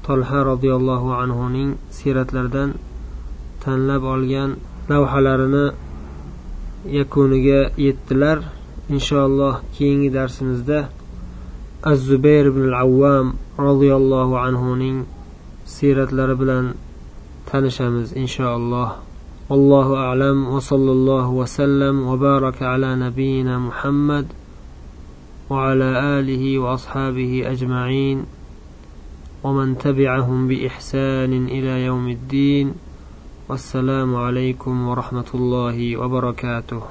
tolha 0.05 0.39
roziyallohu 0.51 1.09
anhuning 1.23 1.69
siyratlaridan 1.97 2.69
tanlab 3.63 4.03
olgan 4.13 4.49
lavhalarini 4.89 5.65
yakuniga 6.99 7.61
yetdilar. 7.85 8.39
Inshaalloh 8.95 9.55
keyingi 9.75 10.09
darsimizda 10.17 10.79
az 11.91 11.99
zubayr 12.09 12.45
ibn 12.51 12.63
al 12.69 12.75
avvam 12.83 13.27
roziyallohu 13.67 14.35
anhuning 14.47 14.97
siyratlari 15.75 16.35
bilan 16.41 16.65
tanishamiz 17.49 18.09
inshaalloh. 18.21 19.08
والله 19.49 19.95
أعلم 19.95 20.47
وصلى 20.47 20.91
الله 20.91 21.29
وسلم 21.29 22.07
وبارك 22.07 22.63
على 22.63 22.95
نبينا 22.95 23.59
محمد 23.59 24.27
وعلى 25.49 26.19
آله 26.19 26.59
وأصحابه 26.59 27.51
أجمعين 27.51 28.25
ومن 29.43 29.77
تبعهم 29.77 30.47
بإحسان 30.47 31.33
إلى 31.47 31.85
يوم 31.85 32.09
الدين 32.09 32.73
والسلام 33.49 34.15
عليكم 34.15 34.87
ورحمة 34.87 35.29
الله 35.33 35.97
وبركاته. 35.97 36.81